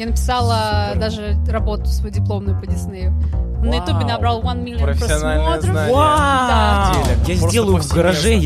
[0.00, 3.12] Я написала даже работу свою дипломную по Диснею.
[3.62, 5.74] На ютубе набрал 1 миллион просмотров.
[5.74, 5.88] Да.
[5.92, 7.04] Вау!
[7.04, 7.16] Деле.
[7.26, 8.42] Я Просто сделаю в гараже.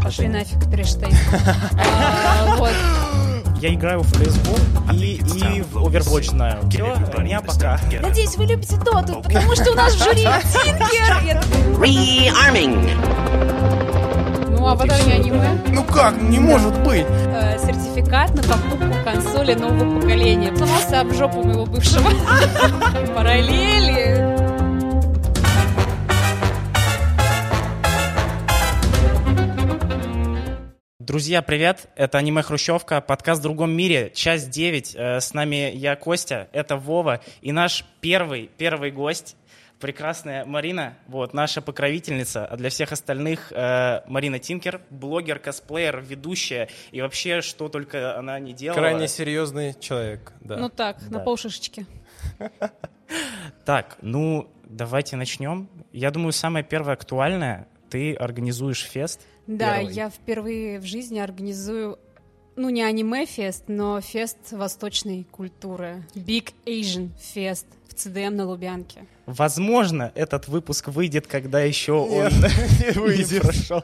[0.00, 1.12] Пошли нафиг, Трэштейн.
[1.76, 2.70] А, Вот.
[3.60, 6.58] Я играю в CSGO и, и в Overwatch знаю.
[6.70, 7.80] Все, меня пока.
[8.00, 11.42] Надеюсь, вы любите доту, потому что у нас в жюри Тинкер.
[11.80, 12.94] Rearming.
[14.64, 15.62] Ну, а потом я аниме.
[15.68, 16.16] Ну как?
[16.22, 17.04] Не может быть!
[17.06, 20.56] Э, Сертификат на покупку консоли нового поколения.
[20.56, 22.08] Сломался об жопу моего бывшего.
[23.14, 24.24] Параллели.
[30.98, 31.90] Друзья, привет!
[31.94, 34.94] Это аниме Хрущевка, подкаст в другом мире, часть 9.
[34.96, 39.36] Э, С нами я, Костя, это Вова и наш первый, первый гость,
[39.84, 46.70] прекрасная Марина, вот, наша покровительница, а для всех остальных э, Марина Тинкер, блогер, косплеер, ведущая
[46.90, 48.78] и вообще, что только она не делала.
[48.78, 50.56] Крайне серьезный человек, да.
[50.56, 51.20] Ну так, на Да.
[51.20, 51.86] полшишечки.
[53.66, 55.68] Так, ну, давайте начнем.
[55.92, 59.20] Я думаю, самое первое актуальное, ты организуешь фест.
[59.46, 59.94] Да, Первый.
[59.94, 61.98] я впервые в жизни организую,
[62.56, 66.06] ну не аниме-фест, но фест восточной культуры.
[66.14, 69.06] Big Asian Fest в ЦДМ на Лубянке.
[69.26, 73.42] Возможно, этот выпуск выйдет, когда еще он не выйдет.
[73.42, 73.82] прошел.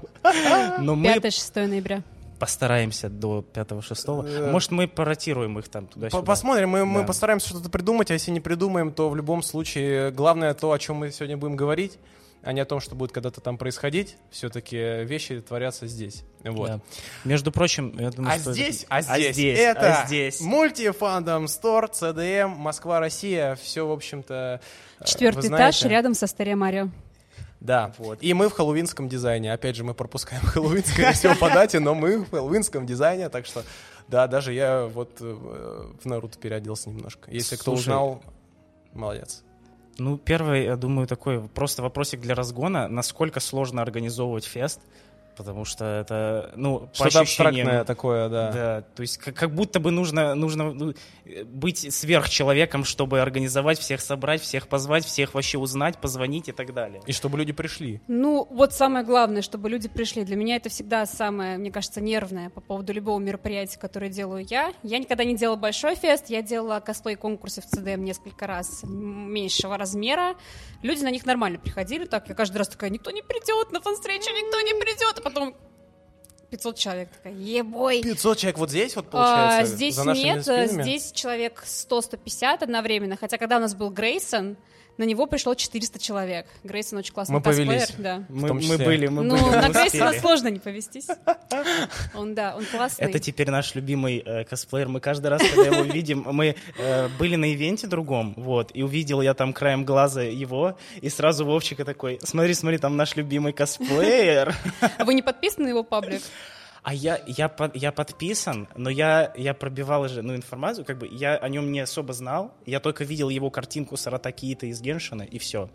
[0.79, 2.03] Но мы 5-6 ноября.
[2.39, 4.27] постараемся до 5-6.
[4.27, 6.23] Э, Может, мы поротируем их там туда-сюда.
[6.23, 10.73] Посмотрим, мы, постараемся что-то придумать, а если не придумаем, то в любом случае главное то,
[10.73, 11.99] о чем мы сегодня будем говорить,
[12.43, 14.17] а не о том, что будет когда-то там происходить.
[14.31, 16.25] Все-таки вещи творятся здесь.
[16.45, 16.69] Вот.
[16.69, 16.81] Да.
[17.25, 18.53] Между прочим, я думаю, А что...
[18.53, 20.41] здесь, а здесь, а это здесь.
[20.41, 24.61] мультифандом стор, CDM, Москва, Россия, все, в общем-то,
[25.01, 26.89] э, Четвертый вы этаж рядом со Старе Марио.
[27.61, 28.19] Да, вот.
[28.23, 29.53] И мы в хэллоуинском дизайне.
[29.53, 33.65] Опять же, мы пропускаем хэллоуинское все по дате, но мы в хэллоуинском дизайне, так что,
[34.09, 35.25] да, даже я вот э,
[36.03, 37.31] в Наруто переоделся немножко.
[37.31, 38.23] Если кто узнал,
[38.95, 39.45] молодец.
[39.99, 42.89] Ну, первый, я думаю, такой просто вопросик для разгона.
[42.89, 44.81] Насколько сложно организовывать фест?
[45.41, 47.67] Потому что это, ну, по Что-то ощущениям...
[47.67, 48.53] абстрактное такое, да.
[48.53, 50.93] Да, то есть как, как будто бы нужно, нужно ну,
[51.47, 57.01] быть сверхчеловеком, чтобы организовать, всех собрать, всех позвать, всех вообще узнать, позвонить и так далее.
[57.07, 58.03] И чтобы люди пришли.
[58.07, 60.25] Ну, вот самое главное, чтобы люди пришли.
[60.25, 64.75] Для меня это всегда самое, мне кажется, нервное по поводу любого мероприятия, которое делаю я.
[64.83, 70.35] Я никогда не делала большой фест, я делала косплей-конкурсы в ЦДМ несколько раз меньшего размера.
[70.83, 74.31] Люди на них нормально приходили, так я каждый раз такая, никто не придет на фан-встречу,
[74.31, 75.55] никто не придет, а потом
[76.51, 78.03] 500 человек такая, ебой.
[78.03, 79.77] 500 человек вот здесь вот А, получается?
[79.77, 80.83] здесь за нет, спинами?
[80.83, 84.57] здесь человек 100-150 одновременно, хотя когда у нас был Грейсон,
[85.01, 86.47] на него пришло 400 человек.
[86.63, 87.95] Грейсон очень классный Мы косплеер, повелись.
[87.97, 88.23] да.
[88.29, 91.09] Мы, мы были, мы Ну, были, мы на Грейсона сложно не повестись.
[92.15, 93.09] Он, да, он классный.
[93.09, 94.89] Это теперь наш любимый э, косплеер.
[94.89, 99.23] Мы каждый раз, когда его видим, мы э, были на ивенте другом, вот, и увидел
[99.23, 104.55] я там краем глаза его, и сразу Вовчика такой, смотри, смотри, там наш любимый косплеер.
[104.99, 106.21] А Вы не подписаны на его паблик?
[106.83, 111.07] А я, я, под- я подписан, но я, я пробивал же ну, информацию, как бы
[111.11, 115.23] я о нем не особо знал, я только видел его картинку с Аратакиита из Геншина,
[115.23, 115.69] и все.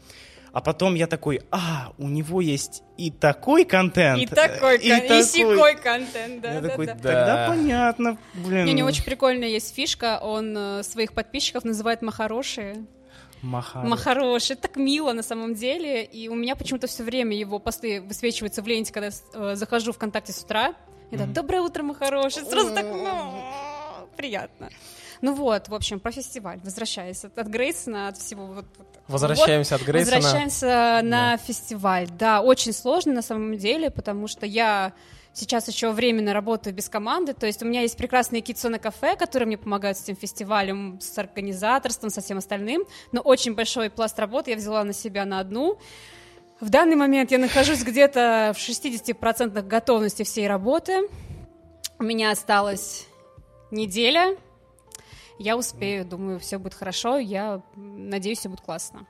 [0.52, 4.20] А потом я такой, а, у него есть и такой контент.
[4.22, 5.24] И такой, и кон- и такой».
[5.24, 6.94] сякой контент, да, Я да, такой, да.
[6.94, 7.48] тогда Да.
[7.50, 8.66] понятно, блин.
[8.66, 12.86] Не, у него очень прикольная есть фишка, он э, своих подписчиков называет махароши.
[13.42, 13.88] Махару.
[13.88, 18.02] Махароши, это так мило на самом деле, и у меня почему-то все время его посты
[18.02, 20.74] высвечиваются в ленте, когда э, захожу ВКонтакте с утра,
[21.12, 22.86] и так, доброе утро, Махароши, сразу так,
[24.16, 24.70] приятно.
[25.22, 29.76] Ну вот, в общем, про фестиваль, возвращаясь от, от Грейсона, от всего вот, вот Возвращаемся
[29.76, 30.18] от Грейсона.
[30.18, 32.08] Возвращаемся на фестиваль.
[32.10, 34.94] Да, очень сложно на самом деле, потому что я
[35.34, 39.48] сейчас еще временно работаю без команды, то есть у меня есть прекрасные китсоны кафе, которые
[39.48, 44.52] мне помогают с этим фестивалем, с организаторством, со всем остальным, но очень большой пласт работы
[44.52, 45.78] я взяла на себя на одну.
[46.60, 51.10] В данный момент я нахожусь где-то в 60% готовности всей работы.
[52.00, 53.08] У меня осталась
[53.72, 54.38] неделя.
[55.38, 57.18] Я успею, думаю, все будет хорошо.
[57.18, 59.06] Я надеюсь, все будет классно.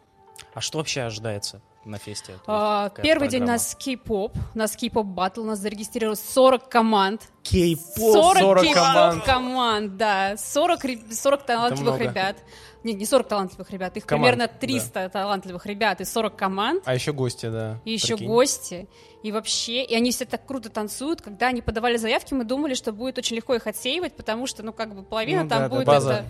[0.53, 2.39] А что вообще ожидается на фесте?
[2.47, 3.51] А, Первый день у программа?
[3.53, 7.21] нас кей-поп, у нас кей-поп батл, у нас зарегистрировалось 40 команд.
[7.43, 8.13] Кей-поп.
[8.13, 9.23] 40, 40 кей-поп команд.
[9.23, 10.35] команд, да.
[10.37, 12.37] 40, ре- 40 талантливых ребят.
[12.83, 16.83] Нет, не 40 талантливых ребят, их Команд, примерно 300 талантливых ребят и 40 команд.
[16.85, 17.79] А еще гости, да.
[17.83, 18.27] И еще Прикинь.
[18.27, 18.87] гости.
[19.23, 21.19] И вообще, и они все так круто танцуют.
[21.23, 24.71] Когда они подавали заявки, мы думали, что будет очень легко их отсеивать, потому что, ну,
[24.71, 26.13] как бы половина Ну там да, да, будет база.
[26.13, 26.25] это...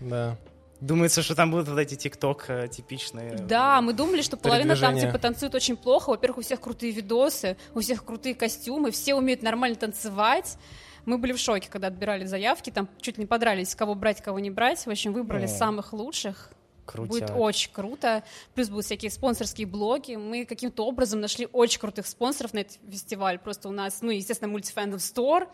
[0.00, 0.36] Да.
[0.80, 3.36] Думается, что там будут вот эти тикток э, типичные.
[3.36, 6.10] Да, мы думали, что половина там типа танцует очень плохо.
[6.10, 10.58] Во-первых, у всех крутые видосы, у всех крутые костюмы, все умеют нормально танцевать.
[11.04, 14.50] Мы были в шоке, когда отбирали заявки, там чуть не подрались, кого брать, кого не
[14.50, 14.86] брать.
[14.86, 15.48] В общем, выбрали О.
[15.48, 16.50] самых лучших.
[16.84, 17.08] Крутяк.
[17.08, 18.22] Будет очень круто.
[18.54, 20.16] Плюс будут всякие спонсорские блоги.
[20.16, 23.38] Мы каким-то образом нашли очень крутых спонсоров на этот фестиваль.
[23.38, 25.48] Просто у нас, ну, естественно, мультифэндом Store.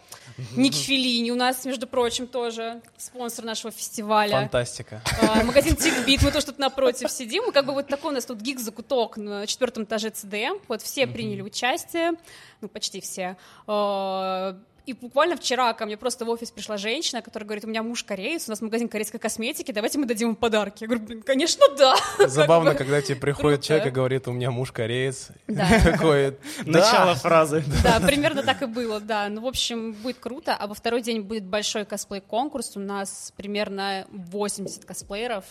[0.56, 4.32] Ник Филини у нас, между прочим, тоже спонсор нашего фестиваля.
[4.32, 5.02] Фантастика.
[5.22, 7.44] А, Магазин Тикбит, мы тоже тут напротив сидим.
[7.46, 10.58] Мы как бы вот такой у нас тут гик-закуток на четвертом этаже ЦДМ.
[10.68, 12.12] Вот все приняли участие,
[12.60, 13.36] ну, почти все.
[13.66, 14.58] А,
[14.90, 18.02] И буквально вчера ко мне просто в офис пришла женщина, которая говорит, у меня муж
[18.02, 20.82] кореец, у нас магазин корейской косметики, давайте мы дадим ему подарки.
[20.82, 21.94] Я говорю, блин, конечно, да.
[22.26, 25.28] Забавно, когда тебе приходит человек и говорит, у меня муж кореец.
[25.46, 25.69] Да.
[25.84, 27.62] Такой, Начало фразы.
[27.84, 29.28] Да, примерно так и было, да.
[29.28, 30.56] Ну, в общем, будет круто.
[30.56, 32.72] А во второй день будет большой косплей-конкурс.
[32.76, 35.44] У нас примерно 80 косплееров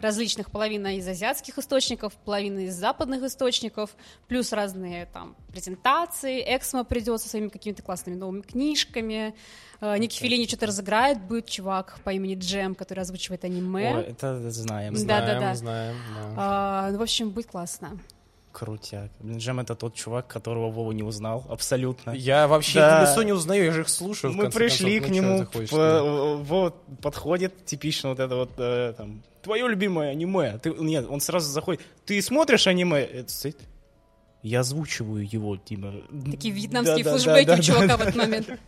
[0.00, 3.96] различных, половина из азиатских источников, половина из западных источников,
[4.28, 9.34] плюс разные там презентации, Эксмо придет со своими какими-то классными новыми книжками,
[9.80, 13.96] Э, Ники Филини что-то разыграет, будет чувак по имени Джем, который озвучивает аниме.
[13.96, 14.94] Ой, это знаем.
[14.94, 15.54] Да, Знаем, да, да.
[15.54, 16.34] знаем, да.
[16.36, 17.98] А, ну, в общем, будет классно.
[18.52, 19.10] Крутяк.
[19.20, 22.10] Блин, Джем это тот чувак, которого Вова не узнал абсолютно.
[22.12, 23.04] Я вообще Да.
[23.04, 24.32] в лицо не узнаю, я же их слушаю.
[24.32, 25.06] Мы пришли концов.
[25.06, 26.02] к Ну, чё нему, ты хочешь, по- да?
[26.42, 30.58] вот подходит типично вот это вот э, там твое любимое аниме.
[30.58, 31.82] Ты, нет, он сразу заходит.
[32.06, 33.00] Ты смотришь аниме?
[33.00, 33.58] Это стоит.
[34.42, 35.92] Я озвучиваю его, типа.
[36.30, 37.96] Такие вьетнамские Да, флешбеки да, у да, чувака да.
[37.96, 38.48] в этот момент.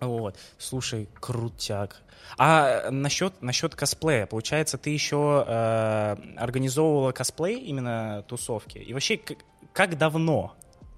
[0.00, 2.02] Вот, слушай, крутяк.
[2.38, 8.78] А насчет, насчет косплея, получается, ты еще э, организовывала косплей, именно тусовки?
[8.78, 9.38] И вообще, как,
[9.72, 10.54] как давно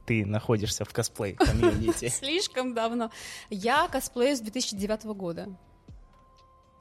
[0.07, 2.09] ты находишься в косплей комьюнити?
[2.21, 3.11] Слишком давно.
[3.51, 5.49] Я косплею с 2009 года.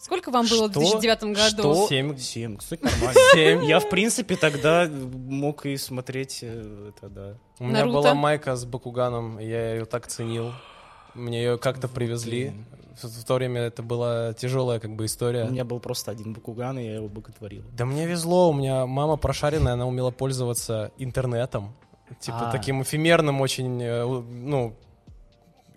[0.02, 0.80] Сколько вам было в Что?
[0.80, 1.76] 2009 году?
[1.76, 1.88] Что?
[1.88, 2.18] Семь.
[2.18, 3.20] Семь, кстати, нормально.
[3.34, 3.64] Семь.
[3.66, 7.38] Я, в принципе, тогда мог и смотреть э, это, да.
[7.60, 7.98] У меня Наруто.
[7.98, 10.54] была майка с Бакуганом, я ее так ценил.
[11.16, 12.54] Мне ее как-то привезли.
[13.02, 15.46] В, в то время это была тяжелая как бы история.
[15.46, 17.64] У меня был просто один Бакуган, и я его боготворил.
[17.76, 21.74] Да мне везло, у меня мама прошаренная, она умела пользоваться интернетом.
[22.20, 22.52] Типа А.
[22.52, 24.76] таким эфемерным очень, э, ну,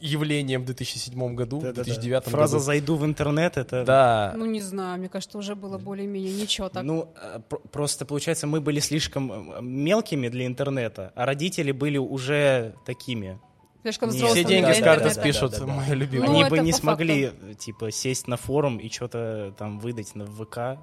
[0.01, 1.85] явлением в 2007 году, в Да-да-да.
[1.85, 2.65] 2009 Фраза году.
[2.65, 3.85] «зайду в интернет»— это...
[3.85, 4.35] Да.
[4.37, 6.83] Ну, не знаю, мне кажется, уже было более-менее ничего так.
[6.83, 11.97] Ну, э, про- просто, получается, мы были слишком э, мелкими для интернета, а родители были
[11.99, 13.39] уже такими.
[13.85, 15.21] Слишком не- Все деньги с карты интернета.
[15.21, 15.73] спишут, Да-да-да.
[15.75, 16.29] моя любимая.
[16.31, 20.25] Ну, Они бы не смогли, э, типа, сесть на форум и что-то там выдать на
[20.25, 20.79] ВК.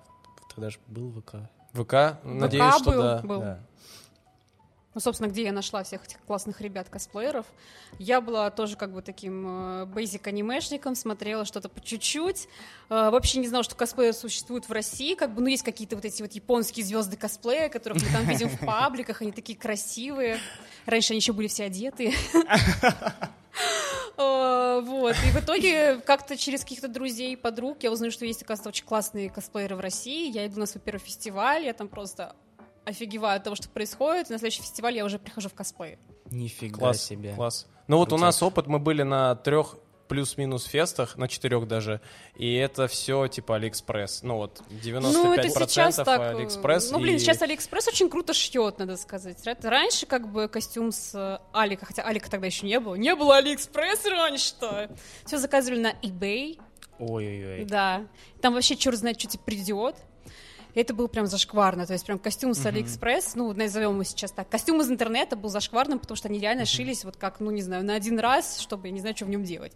[0.53, 1.49] Тогда же был ВК.
[1.73, 3.21] ВК, надеюсь, что был, да.
[3.23, 3.39] был.
[3.41, 3.59] Да.
[4.93, 7.45] Ну, собственно, где я нашла всех этих классных ребят-косплееров.
[7.97, 12.49] Я была тоже как бы таким э, бейзик-анимешником, смотрела что-то по чуть-чуть.
[12.89, 15.15] Э, вообще не знала, что косплеер существует в России.
[15.15, 18.49] Как бы, ну, есть какие-то вот эти вот японские звезды косплея, которых мы там видим
[18.49, 20.39] в пабликах, они такие красивые.
[20.85, 22.13] Раньше они еще были все одеты.
[24.17, 25.15] Э, Вот.
[25.25, 29.29] И в итоге как-то через каких-то друзей, подруг я узнаю, что есть, оказывается, очень классные
[29.29, 30.29] косплееры в России.
[30.29, 32.35] Я иду на свой первый фестиваль, я там просто
[32.85, 34.29] офигеваю от того, что происходит.
[34.29, 35.97] И на следующий фестиваль я уже прихожу в косплей.
[36.29, 37.33] Нифига Класс, себе.
[37.33, 37.67] класс.
[37.87, 39.75] Ну вот у нас опыт, мы были на трех
[40.07, 42.01] плюс-минус фестах, на четырех даже,
[42.35, 44.23] и это все типа Алиэкспресс.
[44.23, 46.19] Ну вот, 95% Ну, это сейчас так...
[46.19, 46.91] э, Алиэкспресс.
[46.91, 49.37] Ну, блин, и- сейчас Алиэкспресс очень круто шьет, надо сказать.
[49.63, 52.95] Раньше как бы костюм с э, Алика, хотя Алика тогда еще не было.
[52.95, 54.89] Не было Алиэкспресс раньше-то.
[55.25, 56.59] Все заказывали на eBay,
[56.99, 57.63] Ой-ой-ой.
[57.65, 58.05] да.
[58.41, 59.95] Там вообще черт знает, что тебе придет.
[60.75, 61.85] Это было прям зашкварно.
[61.85, 64.49] То есть прям костюм с Алиэкспресс, ну, назовем его сейчас так.
[64.49, 67.83] Костюм из интернета был зашкварным, потому что они реально шились вот как, ну, не знаю,
[67.83, 69.73] на один раз, чтобы я не знаю, что в нем делать,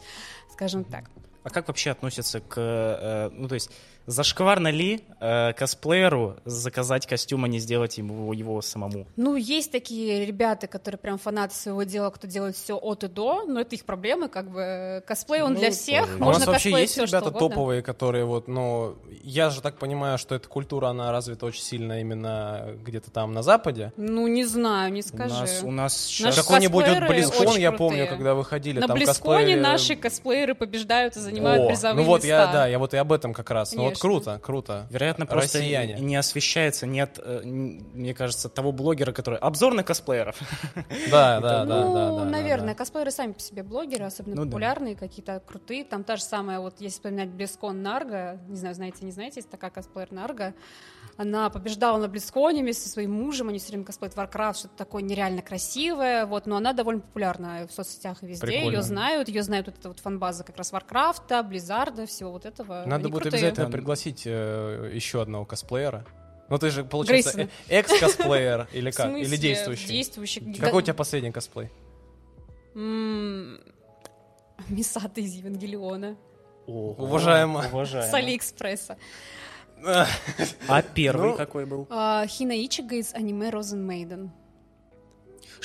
[0.52, 1.10] скажем так.
[1.44, 2.56] А как вообще относятся к...
[2.58, 3.70] э, ну, то есть,
[4.05, 9.07] зашкварно ли э, косплееру заказать костюм, а не сделать ему его самому?
[9.15, 13.43] Ну, есть такие ребята, которые прям фанаты своего дела, кто делает все от и до,
[13.45, 16.07] но это их проблемы, как бы косплей он Ну, для всех.
[16.19, 20.35] А у нас вообще есть ребята топовые, которые вот, ну, я же так понимаю, что
[20.35, 23.91] эта культура, она развита очень сильно именно где-то там на Западе.
[23.97, 25.33] Ну, не знаю, не У скажи.
[25.33, 26.35] нас, у нас Наши сейчас...
[26.45, 31.19] Какой-нибудь вот Близкон, я помню, когда выходили, На там Близконе косплееры- наши косплееры побеждают и
[31.19, 32.27] занимают О, призовые ну вот места.
[32.27, 33.74] я, да, я вот и об этом как раз.
[33.74, 34.36] Ну вот Конечно.
[34.36, 34.88] круто, круто.
[34.90, 35.96] Вероятно, просто Россияне.
[36.00, 39.40] не освещается, нет, э, мне кажется, того блогера, который...
[39.40, 40.38] Обзор на косплееров.
[41.12, 44.46] Да, да, да, ну, да, да, да, наверное, косплееры сами по себе блогеры, особенно Ну
[44.46, 45.84] популярные, какие-то крутые.
[45.84, 49.50] Там та же самая, вот если вспоминать Близкон Нарго, не знаю, знаете, не знаете, есть
[49.50, 50.54] такая косплеер Нарго.
[51.18, 55.02] Она побеждала на Близконе вместе со своим мужем, они все время косплеят Warcraft, что-то такое
[55.02, 58.75] нереально красивое, вот, но она довольно популярна в соцсетях и везде, Прикольно.
[58.75, 62.84] ее знают, ее знают вот эта вот фанбаза как раз Warcraft, Близзарда, всего вот этого.
[62.86, 63.40] Надо Они будет крутые.
[63.40, 63.70] обязательно.
[63.86, 66.04] Пригласить э, еще одного косплеера.
[66.50, 69.15] Ну ты же, получается, э- экс-косплеер или как?
[69.15, 69.88] Или действующий?
[69.88, 70.54] Действующий.
[70.56, 71.70] Какой у тебя последний косплей?
[72.74, 73.62] Мисата
[75.22, 76.18] из Евангелиона.
[76.65, 77.63] Ого, Уважаемо.
[77.72, 78.10] уважаемо.
[78.10, 78.98] С Алиэкспресса.
[80.68, 81.86] А первый Ну, какой был?
[81.92, 84.32] А, Хина Ичига из аниме Розен Мейден.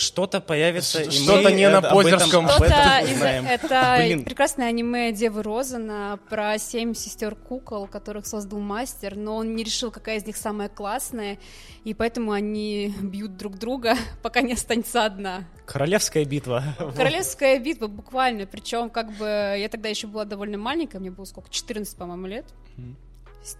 [0.00, 2.48] Что-то появится, и Что-то мы не на Позерском.
[2.48, 9.54] Что-то это прекрасное аниме Девы Розена про семь сестер кукол, которых создал мастер, но он
[9.54, 11.38] не решил, какая из них самая классная,
[11.84, 15.44] и поэтому они бьют друг друга, пока не останется одна.
[15.66, 16.64] Королевская битва.
[16.96, 18.46] Королевская битва, буквально.
[18.46, 19.24] Причем, как бы,
[19.58, 22.46] я тогда еще была довольно маленькая, мне было сколько, 14, по-моему, лет.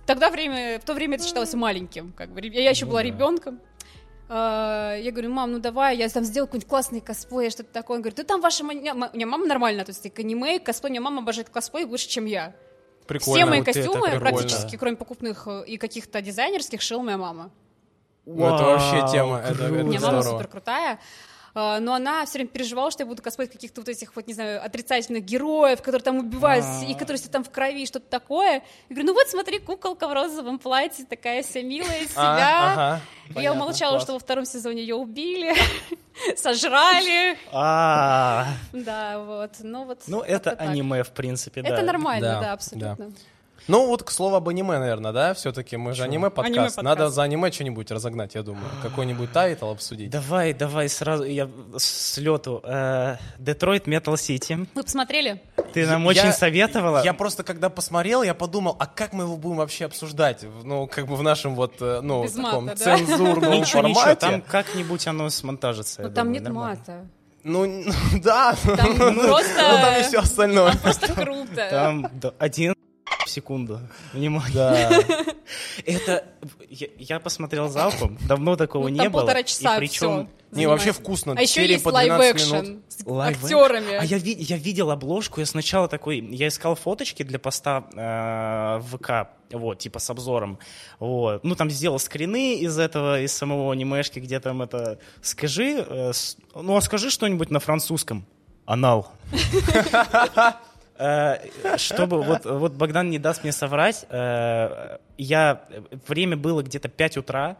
[0.06, 2.40] Тогда время, в то время это считалось маленьким, как бы.
[2.46, 3.06] Я еще Ну была да.
[3.08, 3.60] ребенком.
[4.34, 7.96] Я говорю, мам, ну давай, я там сделаю какой-нибудь классный косплей, что-то такое.
[7.96, 8.62] Он говорит, ты там ваша...
[8.64, 10.90] маня- ма- У меня мама нормально относится к аниме, к косплею.
[10.90, 12.54] У меня мама обожает косплей больше, чем я.
[13.08, 13.36] Прикольно.
[13.38, 17.50] Все мои Вот костюмы, практически, кроме покупных э, и каких-то дизайнерских, шила моя мама.
[18.24, 20.22] Ну, это вообще тема, это- это У меня здорово.
[20.22, 21.00] мама супер крутая.
[21.54, 24.34] А, Но она все время переживала, что я буду косплеить каких-то вот этих вот, не
[24.34, 26.84] знаю, отрицательных героев, которые там убивают, А.
[26.84, 28.54] и которые все там в крови, что-то такое.
[28.54, 33.40] Я говорю, ну вот смотри, куколка в розовом платье, такая вся милая из А, себя.
[33.42, 35.54] я умолчала, что во втором сезоне ее убили,
[36.36, 37.36] сожрали.
[37.52, 39.50] А, Да, вот.
[39.60, 40.02] Ну вот.
[40.06, 41.68] Ну, это аниме, в принципе, да.
[41.70, 43.12] Это нормально, Да, да, абсолютно.
[43.70, 45.32] Ну, вот к слову об аниме, наверное, да?
[45.34, 46.82] Все-таки мы же аниме-подкаст.
[46.82, 48.66] Надо за аниме что-нибудь разогнать, я думаю.
[48.82, 50.10] Какой-нибудь тайтл обсудить.
[50.10, 52.62] Давай, давай сразу, я с лету.
[53.38, 54.66] Детройт Метал Сити.
[54.74, 55.40] Вы посмотрели?
[55.72, 57.04] Ты нам Я- очень советовала.
[57.04, 60.44] Я просто, когда посмотрел, я подумал, а как мы его будем вообще обсуждать?
[60.64, 62.96] Ну, как бы в нашем вот, э, ну, Без таком мата, да?
[62.96, 64.20] цензурном Ничего, ничего, формате.
[64.20, 66.02] там как-нибудь оно смонтажится.
[66.02, 66.76] Ну я там думаю, нет нормально.
[66.80, 67.06] мата.
[67.44, 67.84] Ну,
[68.22, 68.56] да.
[68.64, 70.72] Там Ну, просто- ну, там и все остальное.
[70.82, 71.68] Просто круто.
[71.70, 72.10] Там
[72.40, 72.74] один
[73.30, 73.80] секунду.
[74.12, 74.52] Внимание.
[74.54, 74.90] Да.
[75.86, 76.24] Это...
[76.68, 79.20] Я, я посмотрел залпом, давно такого Ну, не там было.
[79.22, 80.28] полтора и часа причем...
[80.50, 81.34] всё Не, вообще вкусно.
[81.36, 82.82] А еще есть по 12 лайв-экшен минут.
[82.88, 83.44] с Лайв-экшен.
[83.58, 83.94] актерами.
[83.96, 88.96] А я, я видел обложку, я сначала такой, я искал фоточки для поста э, в
[88.98, 90.58] ВК, вот, типа с обзором,
[90.98, 91.42] вот.
[91.44, 96.36] Ну, там сделал скрины из этого, из самого анимешки, где там это, скажи, э, с-
[96.54, 98.24] ну, а скажи что-нибудь на французском.
[98.66, 99.10] Анал.
[101.00, 101.38] Э,
[101.78, 105.64] Чтобы, вот, вот Богдан не даст мне соврать, э, я,
[106.06, 107.56] время было где-то 5 утра,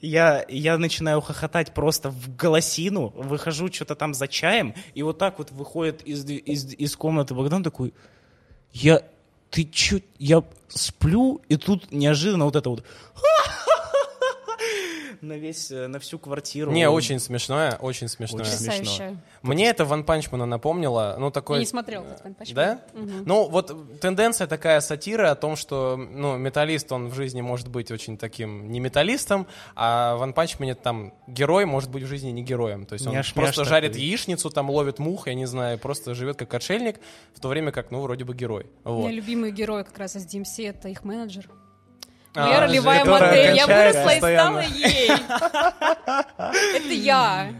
[0.00, 5.38] я, я начинаю хохотать просто в голосину, выхожу что-то там за чаем, и вот так
[5.38, 7.94] вот выходит из, из, из комнаты Богдан такой,
[8.72, 9.02] я,
[9.50, 12.84] ты чё, я сплю, и тут неожиданно вот это вот
[15.22, 16.72] на весь, э, на всю квартиру.
[16.72, 18.42] Не, очень смешное, очень смешное.
[18.42, 18.78] Очень смешно.
[18.78, 19.16] Потрясающе.
[19.42, 21.60] Мне это Ван Панчмана напомнило, ну Я такой...
[21.60, 22.54] не смотрел этот One Punch Man.
[22.54, 22.80] Да?
[22.92, 23.22] Мгм.
[23.24, 27.90] Ну, вот тенденция такая сатира о том, что, ну, металлист, он в жизни может быть
[27.92, 32.84] очень таким не металлистом, а Ван Панчмане там герой может быть в жизни не героем.
[32.84, 33.68] То есть он Няш-мяш просто такой.
[33.70, 36.98] жарит яичницу, там ловит мух, я не знаю, просто живет как отшельник,
[37.34, 38.66] в то время как, ну, вроде бы герой.
[38.84, 39.00] У Вот.
[39.04, 41.48] меня любимый герой как раз из DMC, это их менеджер.
[42.34, 43.56] А, Моя ролевая модель.
[43.56, 45.10] Я выросла и стала ей.
[46.76, 47.52] Это я.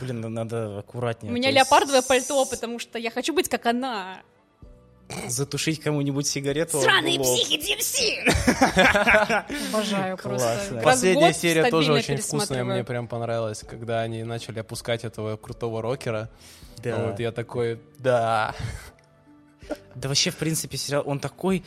[0.00, 1.32] Блин, ну надо У аккуратнее.
[1.32, 4.18] меня то есть леопардовое пальто, потому что я хочу быть как она.
[5.26, 6.80] Затушить кому-нибудь сигарету.
[6.80, 8.24] Сраные психи DMC!
[9.70, 10.80] Обожаю просто.
[10.82, 16.30] Последняя серия тоже очень вкусная, мне прям понравилась, когда они начали опускать этого крутого рокера.
[16.78, 16.96] Да.
[17.08, 18.54] Вот я такой, да.
[19.94, 21.64] Да вообще, в принципе, сериал, он такой,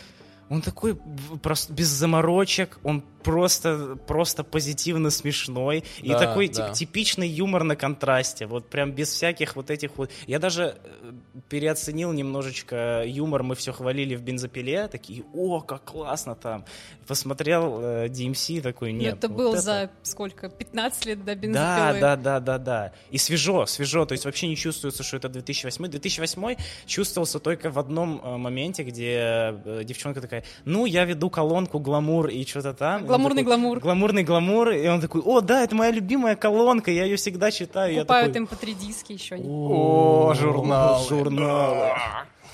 [0.50, 0.97] он такой
[1.41, 5.83] просто без заморочек, он просто, просто позитивно смешной.
[6.01, 6.67] и Да, такой да.
[6.69, 8.45] тип- типичный юмор на контрасте.
[8.47, 10.12] Вот прям без всяких вот этих вот...
[10.27, 11.12] Я даже э,
[11.50, 16.65] переоценил немножечко юмор, мы все хвалили в бензопиле, такие, о, как классно там.
[17.07, 19.15] Посмотрел э, DMC, такой, Ну, нет.
[19.19, 20.50] это вот был за сколько?
[20.50, 22.00] 15 лет до Да, бензопилы.
[22.01, 22.91] да, да, да, да.
[23.09, 24.05] И свежо, свежо.
[24.05, 25.88] То есть вообще не чувствуется, что это 2008.
[25.88, 29.15] 2008 чувствовался только в одном э, моменте, где
[29.63, 30.32] э, девчонка такая,
[30.65, 33.05] ну, я веду колонку гламур и что-то там.
[33.05, 33.79] Гламурный такой, гламур.
[33.79, 34.69] Гламурный гламур.
[34.69, 37.93] И он такой, о, да, это моя любимая колонка, я ее всегда читаю.
[37.93, 39.35] Я Покупают такой, MP3 диски еще.
[39.35, 41.07] О, журналы.
[41.07, 41.91] Журналы.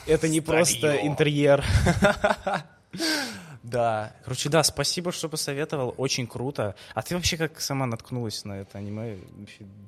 [0.08, 1.64] Это не просто интерьер.
[3.62, 4.14] Да.
[4.24, 6.76] Короче, да, спасибо, что посоветовал, очень круто.
[6.96, 9.18] А ты вообще как сама наткнулась на это аниме?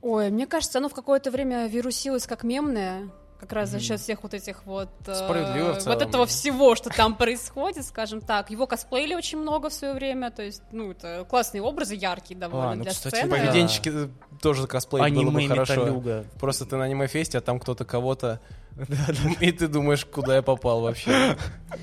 [0.01, 3.09] Ой, мне кажется, оно в какое-то время вирусилось как мемное.
[3.41, 4.89] Как раз за счет всех вот этих вот...
[5.07, 8.51] э, Вот этого всего, что там происходит, скажем так.
[8.51, 10.29] Его косплеили очень много в свое время.
[10.29, 13.31] То есть, ну, это классные образы, яркие довольно А, ну, для кстати, сцены.
[13.35, 14.09] Поведенчики э,
[14.43, 15.73] тоже косплей было бы Аниме хорошо.
[15.73, 16.25] металюга.
[16.39, 18.39] Просто ты на аниме-фесте, а там кто-то кого-то...
[19.41, 21.35] И ты думаешь, куда я попал вообще.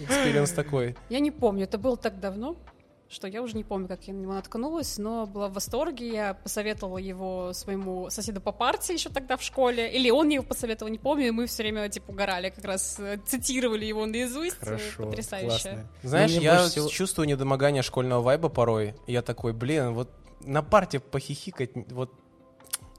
[0.04, 0.96] Экспириенс такой.
[1.08, 2.54] Я не помню, это было так давно.
[3.10, 6.12] Что я уже не помню, как я на него наткнулась, но была в восторге.
[6.12, 9.90] Я посоветовала его своему соседу по партии еще тогда в школе.
[9.92, 13.18] Или он его посоветовал, не помню, и мы все время, типа, угорали, как раз э,
[13.26, 14.58] цитировали его наизусть.
[14.58, 15.46] Хорошо, Потрясающе.
[15.48, 15.88] классно.
[16.02, 18.94] Знаешь, Ну, мне я всего- чувствую недомогание школьного вайба порой.
[19.06, 20.10] Я такой, блин, вот
[20.40, 22.12] на парте похихикать, вот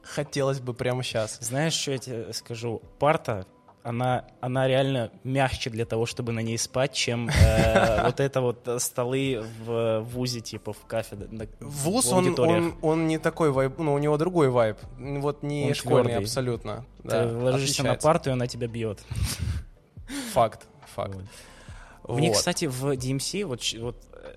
[0.01, 1.37] хотелось бы прямо сейчас.
[1.39, 2.81] Знаешь, что я тебе скажу?
[2.97, 3.45] Парта,
[3.83, 8.67] она, она реально мягче для того, чтобы на ней спать, чем э, вот это вот
[8.79, 11.48] столы в вузе, типа в кафедре.
[11.59, 14.77] Вуз, в он, он, он не такой вайб, ну, у него другой вайб.
[14.98, 16.24] Вот не Он школьный твёрдый.
[16.24, 16.86] абсолютно.
[17.03, 19.00] Ты Да, ложишься на парту, и она тебя бьет.
[20.33, 21.15] Факт, факт.
[22.03, 22.17] Вот.
[22.17, 22.38] Мне, Вот.
[22.38, 24.36] кстати, в DMC, вот, щ- вот э,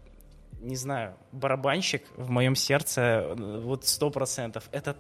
[0.61, 4.97] не знаю, барабанщик в моем сердце, э, вот сто процентов, это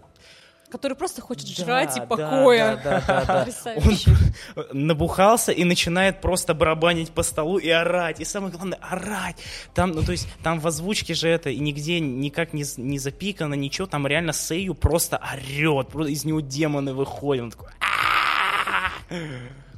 [0.73, 2.81] Который просто хочет Да, жрать и покоя.
[2.83, 3.39] да, да, да, да.
[3.45, 4.11] Потрясающе.
[4.73, 8.21] набухался и начинает просто барабанить по столу и орать.
[8.21, 9.37] И самое главное, орать.
[9.75, 13.53] Там, ну, то есть, там в озвучке же это и нигде никак не, не запикано,
[13.53, 13.87] ничего.
[13.87, 15.89] Там реально Сейю просто орет.
[15.89, 17.45] Просто из него демоны выходят.
[17.45, 17.69] Он такой...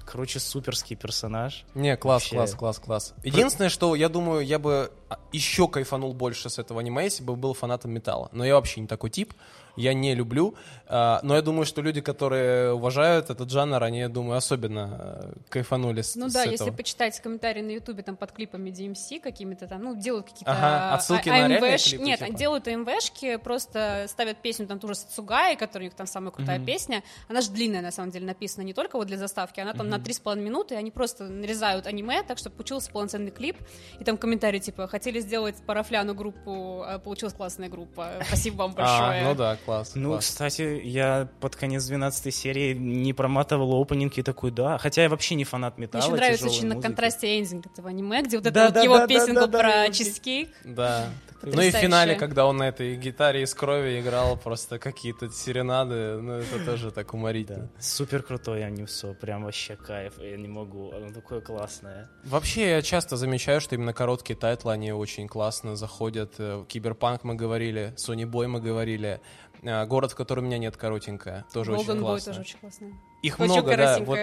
[0.06, 1.64] Короче, суперский персонаж.
[1.74, 2.36] Не, класс, Вообще.
[2.36, 3.14] класс, класс, класс.
[3.24, 7.34] Единственное, что я думаю, я бы а, еще кайфанул больше с этого аниме, если бы
[7.34, 8.28] был фанатом металла.
[8.30, 9.34] Но я вообще не такой тип.
[9.76, 10.54] Я не люблю.
[10.86, 15.32] А, Но я думаю, что люди, которые уважают этот жанр, они, я думаю, особенно э,
[15.48, 16.52] кайфанули с Ну с да, этого.
[16.52, 20.90] если почитать комментарии на Ютубе там под клипами DMC какими-то там, ну, делают какие-то Ага,
[20.92, 21.88] а, отсылки а- на реальные AMV-шки.
[21.90, 22.32] клипы, Нет, типа?
[22.38, 26.60] делают АМВшки, просто ставят песню там ту же Сацугай, которая у них там самая крутая
[26.60, 27.02] песня.
[27.28, 29.96] Она же длинная, на самом деле, написана не только вот для заставки, она там на
[29.98, 33.56] 3,5 минуты, и они просто нарезают аниме, так чтобы получился полноценный клип.
[33.98, 38.10] И там комментарии типа, хотели сделать парафляну группу, а получилась классная группа.
[38.26, 39.22] Спасибо вам большое.
[39.22, 39.92] А, ну да, класс.
[39.94, 40.26] Ну, класс.
[40.26, 44.78] кстати, я под конец 12 серии не проматывал опенинг и такой, да.
[44.78, 46.86] Хотя я вообще не фанат Мне металла, еще нравится очень на музыки.
[46.86, 49.46] контрасте эндинг этого аниме, где вот эта Да, вот да, его да, да, песенка да,
[49.46, 50.48] да, про чизкейк.
[50.64, 51.08] Да.
[51.46, 56.20] Ну и в финале, когда он на этой гитаре из крови играл просто какие-то серенады,
[56.20, 57.68] ну это тоже так уморительно.
[57.78, 62.08] Супер крутой анимсо, прям вообще кайф, я не могу, оно такое классное.
[62.24, 66.34] Вообще, я часто замечаю, что именно короткие тайтлы, они очень классно заходят.
[66.38, 69.20] Э, Киберпанк мы говорили, Sony Boy мы говорили.
[69.64, 72.32] Э, Город, в котором у меня нет коротенькая, тоже очень Boy классно.
[72.32, 72.92] тоже очень классная.
[73.22, 73.98] Их много, да.
[74.00, 74.18] Вот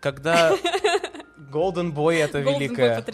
[0.00, 0.52] когда
[1.52, 3.04] Golden Boy это Golden Boy великое.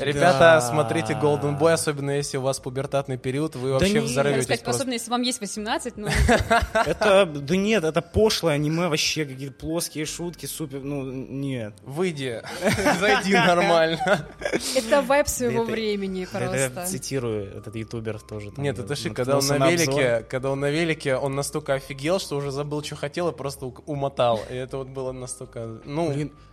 [0.00, 0.60] Ребята, Да.
[0.60, 4.62] смотрите Golden Boy, особенно если у вас пубертатный период, вы вообще не, Хотела взорветесь сказать,
[4.62, 4.80] просто.
[4.82, 6.08] особенно если вам есть 18, ну,
[6.86, 11.74] Это, да нет, это пошлое аниме, вообще какие-то плоские шутки, супер, ну, нет.
[11.82, 12.42] Выйди,
[13.00, 14.28] зайди нормально.
[14.76, 16.86] это вайб своего времени просто.
[16.86, 18.52] цитирую, этот ютубер тоже.
[18.52, 22.18] там Нет, это шик, когда он на велике, когда он на велике, он настолько офигел,
[22.20, 24.40] что уже забыл, что хотел, и просто умотал.
[24.50, 26.12] И это вот было настолько, ну,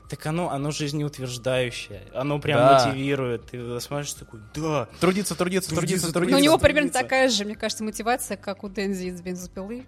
[0.10, 2.86] так оно, оно жизнеутверждающее, оно прям Да.
[2.88, 3.46] мотивирует.
[3.52, 6.38] Ты смотришь такой, да, трудиться, трудиться, трудиться, Трудиться, Но трудиться.
[6.38, 6.60] у него трудиться.
[6.66, 9.86] примерно такая же, мне кажется, мотивация, как у Дензи из бензопилы.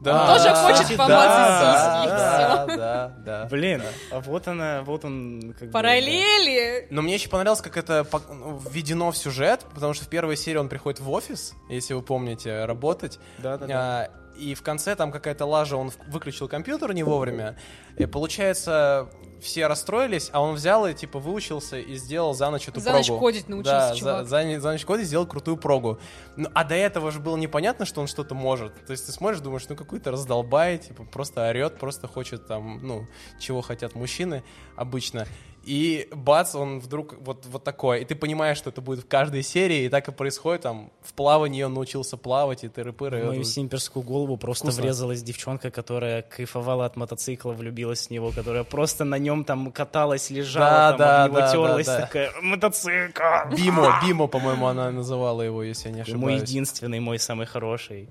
[0.00, 3.44] Да, Он тоже да, хочет да, помазать да, да, да, да.
[3.46, 6.86] блин, а вот она, вот он, как бы, Параллели!
[6.90, 10.58] Но мне еще понравилось, как это ну, введено в сюжет, потому что в первой серии
[10.58, 13.18] он приходит в офис, если вы помните, работать.
[13.38, 13.74] Да, да, да.
[13.74, 17.56] А, и в конце там какая-то лажа, он выключил компьютер не вовремя.
[17.96, 19.08] И получается,
[19.40, 22.98] все расстроились, а он взял и типа выучился и сделал за ночь эту За прогу.
[22.98, 24.26] ночь кодить научился да, за- чувак.
[24.26, 25.98] За, не- за ночь кодить сделал крутую прогу.
[26.36, 28.74] Ну, а до этого же было непонятно, что он что-то может.
[28.86, 33.06] То есть ты смотришь, думаешь, ну какой-то раздолбай, типа просто орет, просто хочет там, ну,
[33.38, 34.42] чего хотят мужчины
[34.76, 35.26] обычно.
[35.66, 38.02] И бац, он вдруг вот, вот такой.
[38.02, 40.62] И ты понимаешь, что это будет в каждой серии, и так и происходит.
[40.62, 43.24] Там в плавании он научился плавать, и тыры-пыры.
[43.24, 44.82] В мою симперскую голову просто Вкусно.
[44.82, 50.30] врезалась девчонка, которая кайфовала от мотоцикла, влюбилась в него, которая просто на нем там каталась,
[50.30, 52.06] лежала, Да, там, да, об него да, терлась, да, да.
[52.06, 53.56] такая, мотоцикл!
[53.56, 56.42] Бимо, Бимо, по-моему, она называла его, если я не Мой ошибаюсь.
[56.42, 58.08] единственный, мой самый хороший.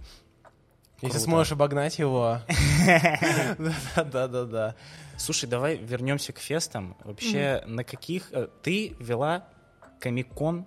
[1.02, 1.20] Если Круто.
[1.20, 2.40] сможешь обогнать его.
[4.12, 4.76] Да-да-да.
[5.18, 6.96] Слушай, давай вернемся к фестам.
[7.04, 8.30] Вообще, на каких...
[8.32, 9.48] э, Ты вела
[10.00, 10.66] Комик-кон?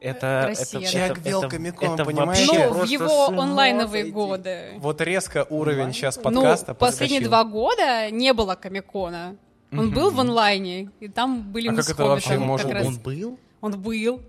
[0.00, 0.90] Это, Россия, это.
[0.90, 2.46] Человек это- вел это- Комик-кон, это понимаешь?
[2.48, 4.10] вообще Ну, в его онлайновые сойти.
[4.14, 4.64] годы.
[4.78, 7.28] Вот резко уровень сейчас Ну, подкаста последние подскочил.
[7.28, 9.36] два года не было Комикона.
[9.72, 12.86] Он был в онлайне, и там были А мы как это вообще может раз.
[12.86, 13.38] Он был?
[13.60, 14.22] Он был.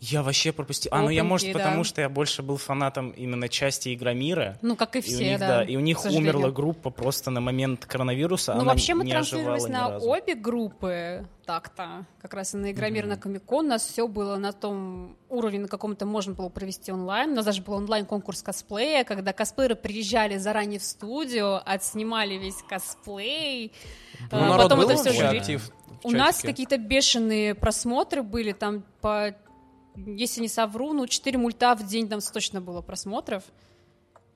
[0.00, 0.90] Я вообще пропустил.
[0.92, 4.58] А, ну я, может, потому что я больше был фанатом именно части Игромира.
[4.60, 5.62] Ну, как и И у все, них, да.
[5.62, 8.54] и у них умерла группа просто на момент коронавируса.
[8.54, 12.06] Ну, она вообще мы не транслировались на обе группы так-то.
[12.20, 13.66] Как раз и на Игромир, и на Комикон.
[13.66, 17.32] У нас все было на том уровне, на каком-то можно было провести онлайн.
[17.32, 23.72] У нас даже был онлайн-конкурс косплея, когда косплееры приезжали заранее в студию, отснимали весь косплей.
[24.30, 28.84] Ну, а, народ потом был это все в У нас какие-то бешеные просмотры были, там
[29.00, 29.34] по
[29.96, 33.44] если не совру, ну, 4 мульта в день там точно было просмотров.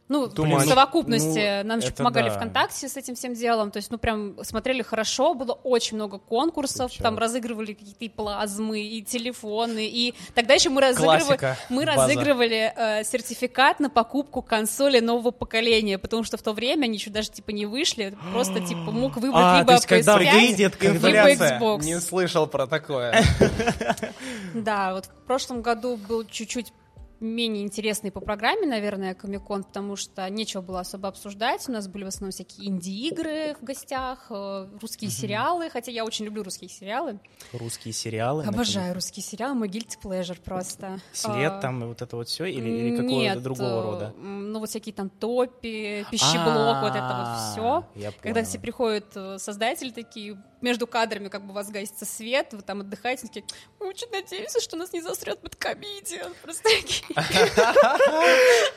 [0.08, 2.36] Ну, Too в совокупности Ну, нам еще помогали да.
[2.36, 3.70] ВКонтакте с этим всем делом.
[3.70, 7.02] То есть, ну, прям смотрели хорошо, было очень много конкурсов, Крутяк.
[7.02, 12.02] там разыгрывали какие-то и плазмы, и телефоны, и тогда еще мы разыгрывали, Классика, мы база.
[12.02, 17.10] разыгрывали э, сертификат на покупку консоли нового поколения, потому что в то время они еще
[17.10, 20.76] даже типа не вышли, просто типа мог выбрать А, либо то есть, когда PS5, выйдет,
[20.76, 21.58] когда- либо Инфляция.
[21.60, 21.84] Xbox.
[21.84, 23.22] Не слышал про такое.
[24.54, 26.72] Да, вот в прошлом году был чуть-чуть
[27.20, 31.68] менее интересный по программе, наверное, Комикон, потому что нечего было особо обсуждать.
[31.68, 36.24] У нас были в основном всякие инди-игры в гостях, э, русские сериалы, хотя я очень
[36.24, 37.18] люблю русские сериалы.
[37.52, 38.44] Русские сериалы.
[38.44, 41.00] Обожаю русские сериалы, мой guilty pleasure просто.
[41.12, 44.14] След А, там и вот это вот все или, или какого-то другого э, рода?
[44.18, 48.08] Ну, вот всякие там топи, пищеблок, вот это вот все.
[48.08, 52.48] А, Когда все приходят э, создатели такие, между кадрами как бы у вас гасится свет,
[52.52, 53.44] вы там отдыхаете, такие,
[53.80, 56.34] очень надеемся, что нас не засрет Бэткомедиан.
[56.42, 57.07] Просто такие.
[57.14, 57.24] Да.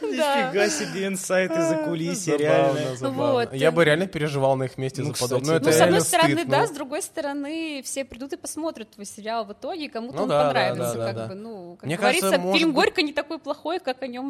[0.01, 3.55] Нифига себе инсайт из-за кулисья, Забавно, реально.
[3.55, 5.59] Я бы реально переживал на их месте Ну, за подобное.
[5.59, 6.67] Ну, Ну, с одной стороны, да, ну.
[6.67, 11.29] с другой стороны, все придут и посмотрят твой сериал в итоге, и кому-то он понравится,
[11.35, 14.27] ну, как Мне говорится, фильм «Горько» не такой плохой, как о нем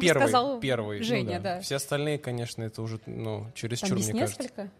[1.02, 1.60] Женя, да.
[1.60, 4.42] Все остальные, конечно, это уже, ну, чересчур, мне кажется.
[4.42, 4.70] несколько?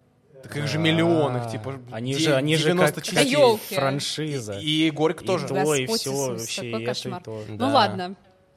[0.42, 3.76] Так их же миллион, их А, типа Они же, они же как 90 Да частей.
[3.76, 4.58] франшиза.
[4.58, 5.46] И Горько И тоже.
[5.46, 7.22] то, и все вообще, и это, и кошмар.
[7.22, 7.44] то.
[7.48, 8.16] Ну ладно.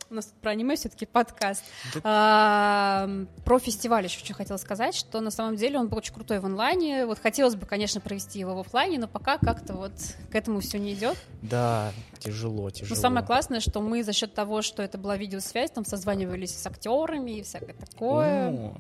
[0.10, 1.64] У нас тут про аниме все-таки подкаст.
[2.04, 3.10] А,
[3.44, 6.46] про фестиваль еще что хотела сказать, что на самом деле он был очень крутой в
[6.46, 7.06] онлайне.
[7.06, 9.94] Вот хотелось бы, конечно, провести его в оффлайне, но пока как-то вот
[10.32, 11.18] к этому все не идет.
[11.42, 12.96] Да, тяжело, тяжело.
[12.96, 16.68] Но самое классное, что мы за счет того, что это была видеосвязь, там созванивались с
[16.68, 18.52] актерами и всякое такое.
[18.52, 18.78] Ну,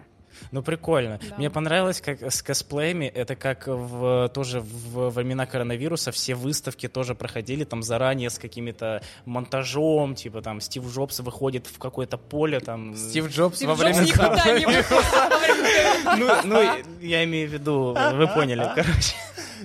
[0.51, 1.19] ну, прикольно.
[1.29, 1.35] Да.
[1.37, 7.15] Мне понравилось, как с косплеями, это как в, тоже в времена коронавируса все выставки тоже
[7.15, 12.95] проходили там заранее с какими-то монтажом, типа там Стив Джобс выходит в какое-то поле там.
[12.95, 14.07] Стив Джобс Стив во Джобс время...
[14.07, 19.15] никуда не выходит во время Ну, ну, я имею в виду, вы поняли, короче.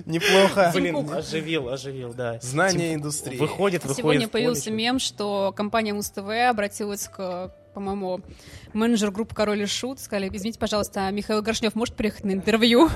[0.05, 0.71] Неплохо.
[0.73, 2.39] Блин, оживил, оживил, да.
[2.41, 3.37] Знание Тим- индустрии.
[3.37, 8.21] Выходит, выходит Сегодня в поле, появился мем, что компания Муз-ТВ обратилась к, по-моему,
[8.73, 12.89] менеджеру группы Король и Шут, сказали, извините, пожалуйста, Михаил Горшнев может приехать на интервью?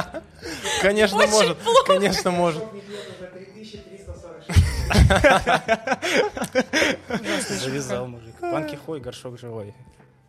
[0.82, 1.58] Конечно, может.
[1.86, 2.64] Конечно, может.
[7.48, 8.34] Завязал мужик.
[8.40, 9.74] Панки хой, горшок живой.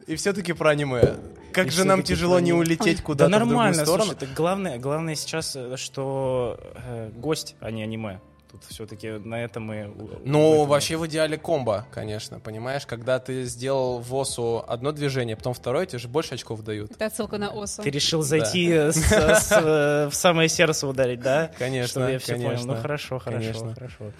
[0.05, 1.15] И все-таки про аниме.
[1.53, 4.11] Как И же нам тяжело не улететь Да куда-то в другую нормально, сторону.
[4.11, 8.19] слушай, главное, главное сейчас, э, что э, гость, а не аниме.
[8.53, 9.91] Тут все-таки на этом мы...
[10.23, 12.85] Ну, этом- вообще в идеале комбо, конечно, понимаешь?
[12.85, 16.91] Когда ты сделал в ОСу одно движение, потом второе, тебе же больше очков дают.
[16.91, 17.81] Это отсылка на Осу.
[17.81, 21.51] Ты решил зайти с- с, э, в самое сердце ударить, да?
[21.57, 22.49] Конечно, Чтобы я все понял.
[22.49, 22.75] конечно.
[22.75, 23.73] Ну хорошо, хорошо, Конечно.
[23.73, 24.11] хорошо.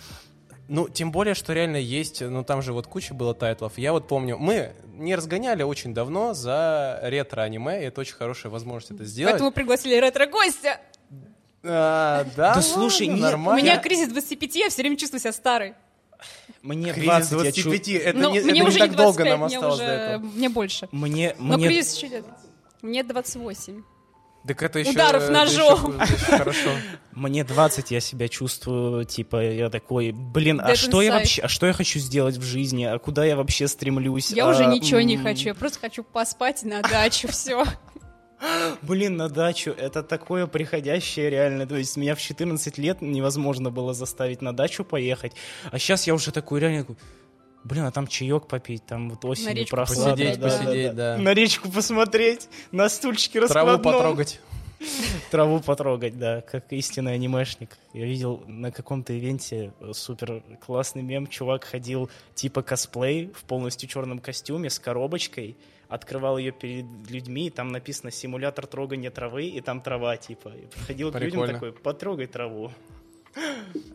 [0.68, 3.78] Ну, тем более, что реально есть, ну, там же вот куча было тайтлов.
[3.78, 8.92] Я вот помню, мы не разгоняли очень давно за ретро-аниме, и это очень хорошая возможность
[8.92, 9.34] это сделать.
[9.34, 10.80] Поэтому пригласили ретро-гостя.
[11.64, 13.62] А, да, Да слушай, ладно, нет, У нормально.
[13.64, 15.74] меня кризис 25, я все время чувствую себя старой.
[16.62, 18.96] Мне Кризис 20, я чу- 25, это Ну, не, это мне не уже так не
[18.96, 19.86] долго 25, нам мне осталось уже...
[19.86, 20.24] до этого.
[20.26, 20.90] Мне больше.
[20.92, 22.26] Мне, Но мне, кризис еще лет.
[22.82, 23.84] Мне 28.
[24.48, 26.02] Так это еще, Ударов это ножом.
[26.02, 26.06] это
[26.38, 26.70] хорошо.
[27.14, 31.66] Мне 20, я себя чувствую, типа, я такой, блин, а что я вообще, а что
[31.66, 34.32] я хочу сделать в жизни, а куда я вообще стремлюсь?
[34.32, 37.64] Я А, уже ничего не хочу, я просто хочу поспать на дачу, все.
[38.82, 43.94] Блин, на дачу, это такое приходящее реально, то есть меня в 14 лет невозможно было
[43.94, 45.34] заставить на дачу поехать,
[45.72, 46.96] а сейчас я уже такой реально, такой,
[47.64, 50.12] блин, а там чаек попить, там вот осенью прохладно.
[50.14, 51.18] посидеть, да, да, посидеть, да.
[51.18, 53.82] На речку посмотреть, на стульчике Траву раскладном.
[53.82, 54.40] потрогать.
[55.32, 57.78] Траву потрогать, да, как истинный анимешник.
[57.94, 61.28] Я видел на каком-то ивенте э, супер классный мем.
[61.28, 65.58] Чувак ходил типа косплей в полностью черном костюме с коробочкой,
[65.94, 70.50] открывал ее перед людьми, и там написано симулятор трогания травы, и там трава типа.
[70.50, 72.72] И приходил к людям такой, потрогай траву.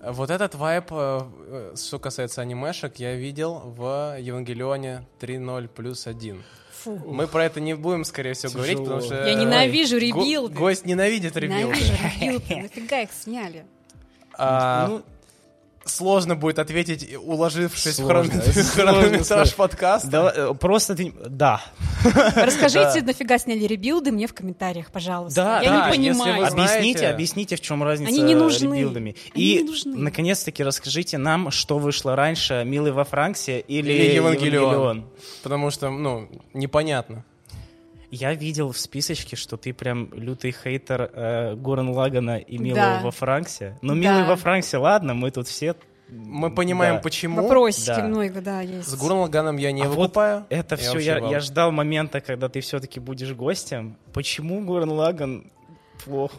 [0.02, 6.42] Вот этот вайп, э, э, что касается анимешек, я видел в Евангелионе 3.0 плюс 1.
[6.72, 6.96] Фу.
[7.04, 8.62] Мы про это не будем, скорее всего, Тяжело.
[8.62, 9.26] говорить, потому что...
[9.26, 10.54] Я ненавижу го- ребилды.
[10.54, 11.78] Гость ненавидит ребилды.
[11.78, 13.64] Ненавижу ребилды, нафига их сняли?
[14.34, 15.02] А, Ну,
[15.88, 20.08] Сложно будет ответить, уложившись в Сложно, сложно, хронометраж подкаста.
[20.08, 21.12] да, э, просто ты...
[21.28, 21.62] Да.
[22.36, 25.42] Расскажите, нафига сняли ребилды мне в комментариях, пожалуйста.
[25.42, 26.46] Да, Я да, не понимаю.
[26.46, 28.74] Объясните, объясните, в чем разница Они не нужны.
[28.76, 29.16] ребилдами.
[29.34, 29.96] Они И, не нужны.
[29.96, 34.72] наконец-таки, расскажите нам, что вышло раньше, «Милый во Франксе» или, Или «Евангелион».
[34.72, 35.04] «Евангелион».
[35.42, 37.24] Потому что, ну, непонятно.
[38.10, 43.00] Я видел в списочке, что ты прям лютый хейтер э, Гурен Лагана и Милого Да.
[43.02, 43.78] во Франксе.
[43.82, 44.00] Но Да.
[44.00, 45.74] Милый во Франксе, ладно, мы тут все
[46.10, 47.00] Мы понимаем, Да.
[47.02, 47.42] почему.
[47.42, 48.04] Вопросики Да.
[48.04, 48.88] много, да, есть.
[48.88, 50.46] С Гуррен Лаганом я не А вот выкупаю.
[50.48, 51.30] Это Я все, я, вау.
[51.30, 53.98] я ждал момента, когда ты все-таки будешь гостем.
[54.14, 55.50] Почему Гурен Лаган
[56.02, 56.34] плохо?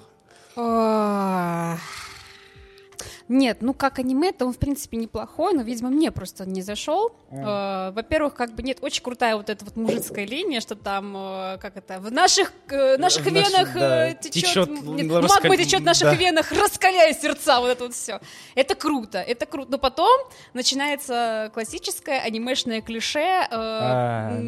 [3.30, 7.12] Нет, ну как аниме, то он в принципе неплохой, но, видимо, мне просто не зашел.
[7.30, 11.58] Э, Во-первых, как бы нет, очень крутая вот эта вот мужицкая линия, что там, э,
[11.62, 15.58] как это, в наших, э, наших В наших, венах да, течет, течет, нет, раска- магма
[15.58, 16.16] течет в наших да.
[16.16, 18.20] венах, раскаляя сердца, вот это вот все.
[18.56, 19.70] Это круто, это круто.
[19.72, 20.20] Но потом
[20.56, 24.40] начинается классическое анимешное клише э, А.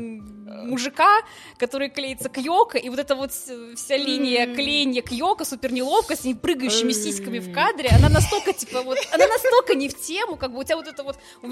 [0.65, 1.19] мужика,
[1.57, 6.15] который клеится к Йоко, и вот эта вот вся линия клеения к Йоко, супер неловко,
[6.15, 10.35] с ней прыгающими сиськами в кадре, она настолько, типа, вот, она настолько не в тему,
[10.37, 11.47] как бы у тебя вот это вот, у,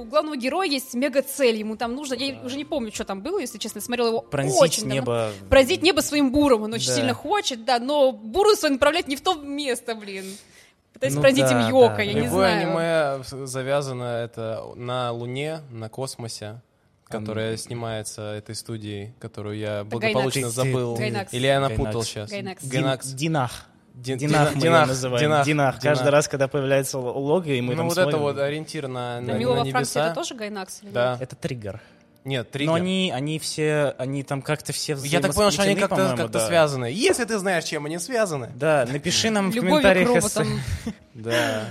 [0.00, 3.38] у главного героя есть мега-цель, ему там нужно, я уже не помню, что там было,
[3.38, 4.94] если честно, смотрела его Пронзить очень давно.
[4.94, 5.30] небо.
[5.50, 6.94] Пронзить небо своим буром, он очень Да.
[6.96, 10.24] сильно хочет, да, но буру свой направлять не в то место, блин.
[10.92, 12.18] Пытаясь Ну пронзить да, им Йоко, да, я да.
[12.20, 13.16] не Любое знаю.
[13.18, 16.62] аниме завязано это на Луне, на космосе,
[17.04, 20.96] которая снимается этой студией, которую я благополучно Ты- ты- забыл.
[20.96, 21.32] Гайнакс.
[21.34, 22.08] Или я напутал Гайнакс.
[22.08, 22.30] сейчас.
[22.30, 22.64] Гайнакс.
[22.64, 23.06] Гайнакс.
[23.12, 23.66] Динах.
[23.96, 25.24] Дин- Динах мы Динах, её называем.
[25.24, 25.74] Динах, Динах.
[25.80, 26.12] Каждый Динах.
[26.12, 29.34] раз, когда появляется лого, и мы ну там вот смотрим, это вот ориентир на, на,
[29.34, 30.06] на Франции небеса.
[30.06, 30.82] это тоже Гайнакс?
[30.82, 31.16] или Да.
[31.18, 31.80] Это триггер.
[32.24, 32.72] Нет, триггер.
[32.72, 36.16] Но они, они все, они там как-то все Я так понял, что они как-то по-моему,
[36.16, 36.46] как да.
[36.46, 36.86] связаны.
[36.86, 38.50] Если ты знаешь, чем они связаны.
[38.54, 40.08] Да, напиши нам в комментариях.
[40.08, 40.60] роботам.
[41.14, 41.64] Да.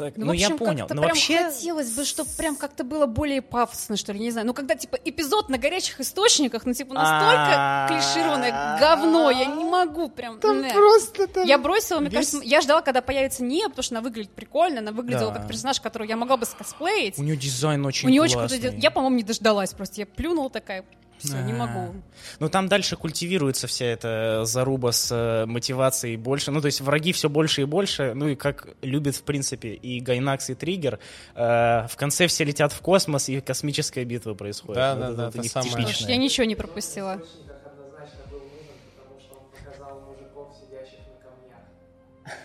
[0.00, 0.78] Так, Ну, ну, в общем, я понял.
[0.80, 1.44] как-то Но прям вообще...
[1.44, 4.46] хотелось бы, чтобы прям как-то было более пафосно, что ли, не знаю.
[4.46, 10.08] Ну, когда, типа, эпизод на горячих источниках, ну, типа, настолько клишированное говно, я не могу
[10.08, 10.34] прям...
[10.34, 10.72] не.
[10.72, 11.46] просто там...
[11.46, 14.80] Я бросила, мне весь- кажется, я ждала, когда появится Ния, потому что она выглядит прикольно,
[14.80, 15.38] она выглядела Да.
[15.38, 17.18] как персонаж, которого я могла бы скосплеить.
[17.18, 18.58] У нее дизайн очень У нее очень классный.
[18.58, 18.82] круто идет.
[18.82, 20.00] Я, по-моему, не дождалась просто.
[20.00, 20.84] Я плюнула такая,
[21.20, 21.56] все, не А.
[21.56, 21.94] могу.
[22.38, 26.50] Ну там дальше культивируется вся эта заруба с э, мотивацией больше.
[26.50, 28.12] Ну то есть враги все больше и больше.
[28.14, 30.98] Ну и как любит в принципе и Гайнакс, и Триггер.
[31.34, 34.76] э, в конце все летят в космос, и космическая битва происходит.
[34.76, 35.70] Да, Вот да, это да, это них самое.
[35.70, 35.94] типичное.
[35.94, 37.14] Слушай, я ничего не пропустила.
[37.16, 42.36] Источник однозначно был нужен, потому что он показал мужиков, сидящих на камнях.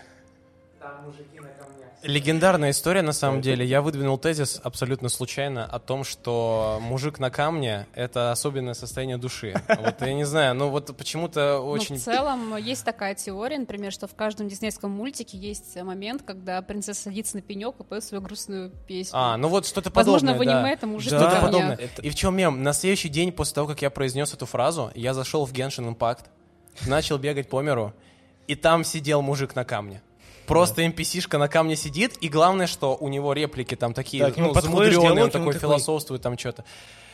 [0.80, 1.35] Там мужики.
[2.06, 3.64] Легендарная история, на самом деле.
[3.66, 9.54] Я выдвинул тезис абсолютно случайно о том, что мужик на камне— это особенное состояние души.
[9.68, 11.96] Вот я не знаю, ну вот почему-то Ну, очень...
[11.96, 17.02] в целом, есть такая теория, например, что в каждом диснейском мультике есть момент, когда принцесса
[17.02, 19.12] садится на пенек и поет свою грустную песню.
[19.18, 20.72] А, ну вот что-то Возможно, подобное, в аниме да.
[20.72, 21.76] это мужик Да, на Что-то подобное.
[21.76, 22.62] Это- И в чем мем?
[22.62, 26.26] На следующий день после того, как я произнес эту фразу, я зашел в Genshin Impact,
[26.86, 27.92] начал бегать по миру,
[28.46, 30.02] и там сидел мужик на камне.
[30.46, 34.36] Просто NPC-шка на камне сидит, и главное, что у него реплики там такие, Да, к
[34.36, 36.64] нему ну, замудренные, он такой философствует там что-то.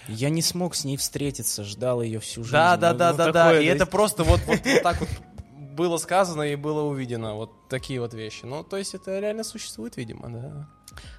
[0.08, 2.52] Я не смог с ней встретиться, ждал ее всю жизнь.
[2.52, 3.60] Да, да, Ну, да, ну, да, да.
[3.60, 5.08] И то это просто вот, вот, вот так вот
[5.72, 7.34] было сказано и было увидено.
[7.34, 8.44] Вот такие вот вещи.
[8.44, 10.68] Ну, то есть это реально существует, видимо, да.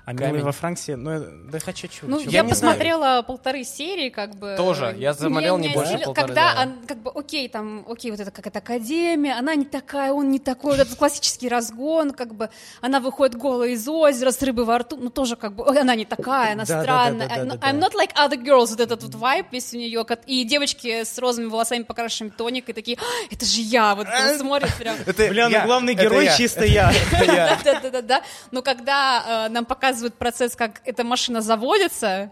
[0.06, 0.34] А камень.
[0.34, 2.74] «Милый во Франции», ну, э, да хочу чуть Ну, Я я, не знаю.
[2.74, 4.56] посмотрела полторы серии, как бы.
[4.58, 4.94] Тоже.
[4.98, 6.62] Я смотрел не больше полторы, Когда, да.
[6.64, 10.30] он, как бы, окей, там, окей, вот это как это академия, она не такая, он
[10.30, 12.50] не такой, вот этот классический разгон, как бы,
[12.82, 16.04] она выходит голая из озера с рыбой во рту, ну, тоже как бы, она не
[16.06, 17.30] такая, она Да, да, да, странная.
[17.30, 17.88] да, да, I'm, да, I'm да.
[17.88, 21.50] not like other girls, вот этот вот вайп весь у нее, и девочки с розовыми
[21.50, 24.98] волосами, покрашенными тоникой, такие, «А, это же я, вот там смотрят прям.
[25.30, 26.92] Бля, ну главный герой чисто я.
[27.14, 27.58] Это я.
[27.64, 28.22] Да, да, да, да.
[28.52, 32.32] Но когда э, нам показывают процесс, как эта машина заводится,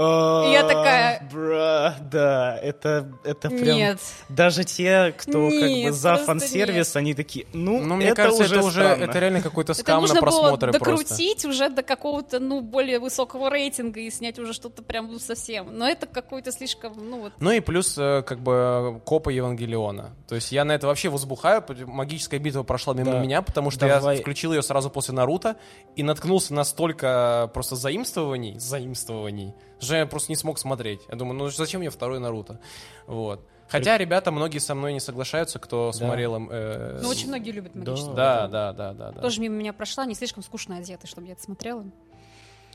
[0.00, 3.76] Я такая- Бра, да, это, это прям...
[3.76, 3.98] нет.
[4.28, 8.44] Даже те, кто как бы Нет, за фан-сервис, они такие, ну, Ну, мне это кажется,
[8.44, 9.04] уже это уже, странно.
[9.04, 10.90] это реально какой-то Это скам на нужно было просмотры просто.
[11.14, 15.68] докрутить уже до какого-то, ну, более высокого рейтинга и снять уже что-то прям ну, совсем.
[15.76, 17.32] Но это какой-то слишком, ну, вот.
[17.40, 20.14] Ну и плюс, э, как бы, копа Евангелиона.
[20.28, 21.64] То есть я на это вообще возбухаю.
[21.86, 23.18] Магическая битва прошла мимо Да.
[23.20, 24.16] меня, потому что Давай.
[24.16, 25.56] я включил ее сразу после Наруто
[25.94, 31.00] и наткнулся на столько просто заимствований, заимствований, что я просто не смог смотреть.
[31.08, 32.60] Я думаю, ну зачем мне второй Наруто?
[33.06, 33.46] Вот.
[33.68, 36.36] Хотя ребята, многие со мной не соглашаются, кто смотрел...
[36.36, 38.14] им, э, Ну, очень многие любят магическую.
[38.14, 39.12] Да, да, да, да.
[39.12, 39.20] да.
[39.20, 41.84] Тоже мимо меня прошла, не слишком скучно одеты, чтобы я это смотрела.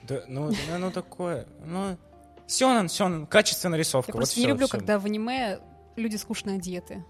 [0.04, 1.98] Да, ну, да, ну такое, ну...
[2.48, 4.12] Сёнэн, Сёнэн, качественная рисовка.
[4.12, 4.78] Я вот просто не люблю, всё.
[4.78, 5.60] когда в аниме
[5.96, 7.06] люди скучно одеты.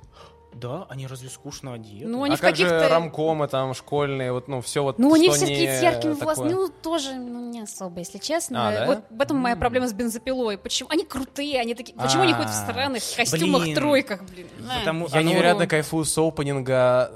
[0.54, 2.08] Да, они разве скучно одеты?
[2.08, 2.90] Ну, они а в как же каких-то...
[2.90, 6.52] рамкомы там школьные, вот, ну, все вот, Ну, они все такие с яркими волосами.
[6.52, 8.68] Ну, тоже ну, не особо, если честно.
[8.68, 8.86] А, да?
[8.86, 10.58] Вот в этом моя проблема с бензопилой.
[10.58, 10.90] Почему?
[10.92, 11.98] Они крутые, они такие...
[11.98, 14.48] Почему они ходят в А, странных костюмах, тройках, блин?
[14.80, 17.12] Потому- Я невероятно кайфую с опенинга,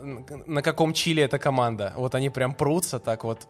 [0.46, 1.94] на каком чиле эта команда.
[1.98, 3.48] Вот они прям прутся так вот.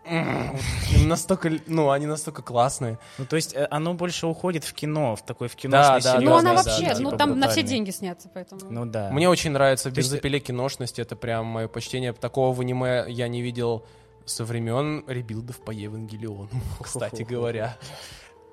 [1.05, 2.97] Настолько, ну, они настолько классные.
[3.17, 5.71] Ну, то есть э, оно больше уходит в кино, в такой в кино.
[5.71, 8.61] Да, да, Ну, да, она да, вообще, ну, там на все деньги снятся, поэтому...
[8.69, 9.09] Ну да.
[9.11, 11.01] Мне очень нравится в То есть- бензопиле киношности.
[11.01, 12.13] Это прям мое почтение.
[12.13, 13.85] Такого в аниме я не видел
[14.25, 16.49] Со времен ребилдов по Евангелиону,
[16.81, 17.77] кстати говоря.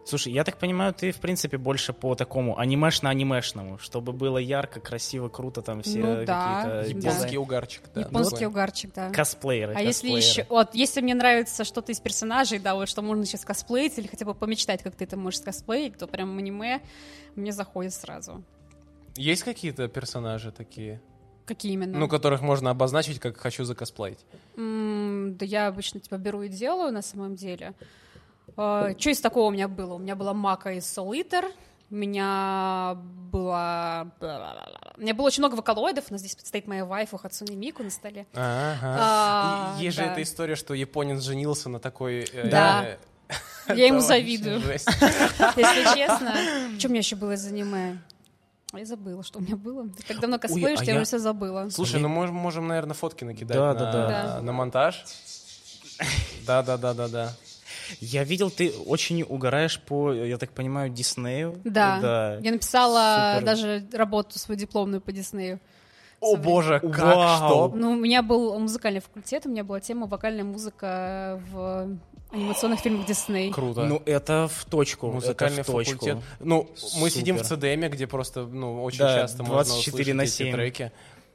[0.05, 5.29] Слушай, я так понимаю, ты, в принципе, больше по такому анимешно-анимешному, чтобы было ярко, красиво,
[5.29, 6.83] круто, там все Ну да, какие-то да.
[6.89, 8.01] Японский дизайн- угарчик, да.
[8.01, 8.47] Японский такой.
[8.49, 9.11] угарчик, да.
[9.11, 9.75] косплееры.
[9.75, 10.21] А если косплееры.
[10.21, 14.09] еще, вот, если мне нравится что-то из персонажей, да, вот что можно сейчас косплеить или
[14.09, 16.81] хотя бы помечтать, как ты это можешь косплеить, то прям аниме
[17.37, 18.43] мне заходит сразу.
[19.17, 21.01] Есть какие-то персонажи такие,
[21.47, 21.99] Какие именно?
[21.99, 24.19] ну, которых можно обозначить, как хочу закосплеить?
[24.57, 27.75] М, да я обычно типа беру и делаю на самом деле.
[28.55, 29.95] что из такого у меня было?
[29.95, 31.51] У меня была Мака из Soul Eater,
[31.91, 32.97] у меня
[33.31, 34.07] была...
[34.97, 37.91] У меня было очень много вокалоидов, у нас здесь стоит моя вайфу Хацуне Мику на
[37.91, 38.27] столе.
[38.35, 38.97] Ага.
[39.01, 40.13] А, Есть же да.
[40.13, 42.25] эта история, что японец женился на такой...
[42.33, 42.97] э, Да.
[43.67, 44.61] э, Я ему завидую.
[44.61, 46.35] Если честно.
[46.79, 47.99] Что у меня еще было из аниме?
[48.75, 49.87] Я забыла, что у меня было.
[49.89, 51.69] Ты так давно косплеишь, а я я- уже все забыла.
[51.71, 53.93] Слушай, ну можем, можем, наверное, фотки накидать Да, на, да,
[54.37, 54.41] да.
[54.41, 55.05] на монтаж.
[56.47, 57.33] Да, да, да, да, да.
[58.01, 61.61] Я видел, ты очень угораешь по, я так понимаю, Диснею.
[61.65, 61.99] Да.
[62.01, 62.37] да.
[62.39, 63.47] Я написала Супер.
[63.47, 65.61] даже работу свою дипломную по Диснею.
[66.21, 67.37] О боже, как Вау.
[67.37, 67.73] что?
[67.77, 71.99] Ну, у меня был музыкальный факультет, у меня была тема вокальная музыка в
[72.33, 73.53] анимационных фильмах Дисней.
[73.53, 73.85] Круто.
[73.85, 75.11] Ну, это в точку.
[75.11, 75.93] Музыкальный это в точку.
[76.07, 76.19] факультет.
[76.41, 77.11] Ну, мы Супер.
[77.11, 80.53] сидим в ЦДМе, где просто, ну, очень Да, часто можно 24 услышать на эти 7.
[80.53, 80.93] треки.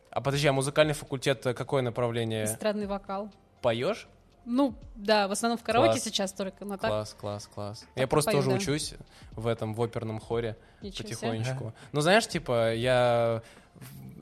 [0.09, 2.45] А подожди, а музыкальный факультет э, какое направление?
[2.45, 3.29] Эстрадный вокал.
[3.61, 4.07] Поешь?
[4.45, 6.03] Ну, да, в основном в караоке Класс.
[6.03, 7.79] сейчас только, но так Класс, класс, класс.
[7.79, 8.55] Так Я просто пою, тоже да.
[8.63, 8.93] учусь
[9.33, 11.15] в этом, в оперном хоре ничего себе.
[11.17, 11.73] потихонечку.
[11.91, 13.41] Ну, знаешь, типа, я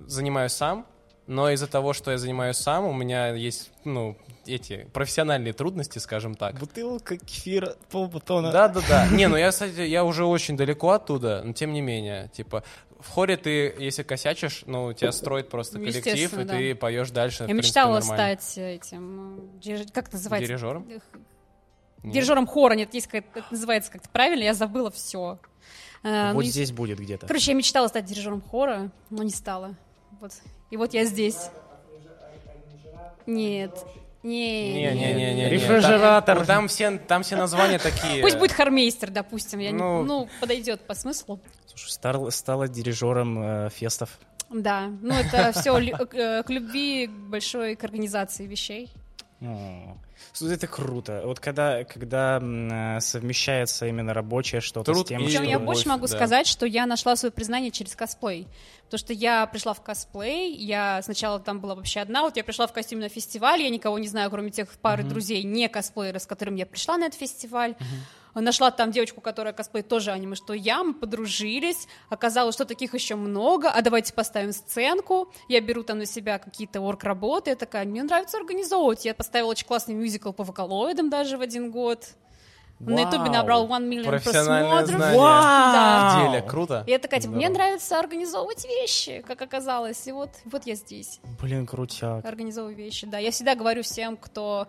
[0.08, 0.86] занимаюсь сам,
[1.28, 6.36] но из-за того, что я занимаюсь сам, у меня есть, ну, эти профессиональные трудности, скажем
[6.36, 6.60] так.
[6.60, 8.52] Бутылка кефира, полбутона.
[8.52, 9.08] Да, да, да.
[9.10, 12.64] Не, ну я, кстати, я уже очень далеко оттуда, но тем не менее, типа,
[13.00, 16.80] в хоре ты, если косячишь, ну, тебя строит просто Ну, коллектив, и естественно, ты да.
[16.80, 17.44] поешь дальше.
[17.44, 18.38] Я принципе, мечтала нормально.
[18.38, 20.48] стать этим, э, как это называется?
[20.48, 20.88] Дирижером?
[20.88, 21.04] Нет.
[22.04, 25.40] Дирижером хора, нет, есть как это называется как-то правильно, я забыла все.
[26.04, 27.26] Вот здесь будет где-то.
[27.26, 29.76] Короче, я мечтала стать дирижером хора, но не стала.
[30.22, 30.32] Вот.
[30.76, 31.38] И вот я здесь.
[33.26, 33.72] Нет.
[34.24, 35.50] Не, Не-не-не-не.
[35.50, 36.36] Рефрижератор.
[36.40, 38.22] Там, там все, там все названия такие.
[38.22, 39.60] Пусть будет хормейстер, допустим.
[39.60, 40.04] Я не- Ну.
[40.04, 41.40] ну, подойдет по смыслу.
[41.68, 44.20] Слушай, стал- стала дирижером э, фестов.
[44.50, 45.80] Да, ну это все
[46.44, 48.92] к любви к большой к организации вещей.
[49.42, 51.22] Это круто.
[51.26, 55.44] Вот когда, когда э, совмещается именно рабочее что-то Труд с тем, и что...
[55.44, 56.16] я больше могу да.
[56.16, 58.48] сказать, что я нашла свое признание через косплей.
[58.86, 62.68] Потому что я пришла в косплей, я сначала там была вообще одна, вот я пришла
[62.68, 66.26] в костюме на фестиваль, я никого не знаю, кроме тех пары друзей, не косплееры, с
[66.26, 67.76] которыми я пришла на этот фестиваль.
[68.36, 73.16] Нашла там девочку, которая косплеит тоже аниме, что я, мы подружились, оказалось, что таких еще
[73.16, 78.04] много, а давайте поставим сценку, я беру там на себя какие-то орг-работы, я такая, мне
[78.04, 82.06] нравится организовывать, я поставила очень классный мюзикл по вокалоидам даже в один год.
[82.80, 83.32] На ютубе Вау.
[83.34, 84.44] набрал 1 миллион просмотров.
[84.88, 85.18] знание.
[85.18, 86.20] Да.
[86.28, 86.84] В деле, круто.
[86.86, 90.06] И я такая, типа, мне нравится организовывать вещи, как оказалось.
[90.08, 92.26] И вот, вот я здесь, Блин, крутяк.
[92.26, 93.08] организовываю вещи.
[93.08, 94.68] Да, я всегда говорю всем, кто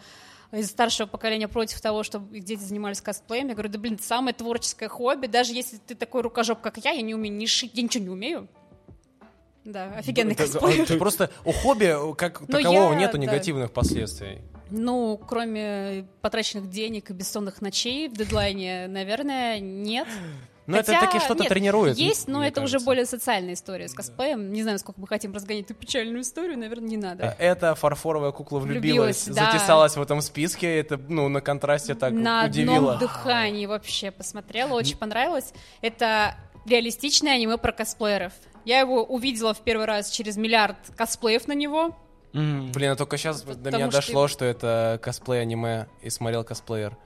[0.53, 3.49] из старшего поколения против того, чтобы их дети занимались косплеем.
[3.49, 5.27] Я говорю, да, блин, это самое творческое хобби.
[5.27, 8.11] Даже если ты такой рукожоп, как я, я не умею ни шить, я ничего не
[8.11, 8.49] умею.
[9.65, 10.87] Да, офигенный Да, косплей.
[10.87, 13.25] Ты Просто у хобби как Ну, такового я, нету да.
[13.25, 14.39] негативных последствий.
[14.71, 20.09] Ну, кроме потраченных денег и бессонных ночей в дедлайне, наверное, нет.
[20.67, 21.97] Но это Хотя, таки что-то нет, тренирует.
[21.97, 22.87] Есть, но это уже кажется.
[22.87, 24.53] более социальная история с косплеем.
[24.53, 27.37] Не знаю, сколько мы хотим разгонять эту печальную историю, наверное, не надо.
[27.39, 29.53] Э, Эта фарфоровая кукла влюбилась, Влюбилась, да.
[29.53, 32.95] затесалась в этом списке, это, ну, на контрасте так На удивило.
[32.95, 35.53] одном дыхании вообще посмотрела, очень понравилось.
[35.83, 36.35] Это
[36.67, 38.33] реалистичное аниме про косплееров.
[38.65, 41.97] Я его увидела в первый раз через миллиард косплеев на него.
[42.35, 42.73] М.
[42.73, 46.97] Блин, а только сейчас до Потому меня что- дошло, что это косплей-аниме и смотрел косплеер.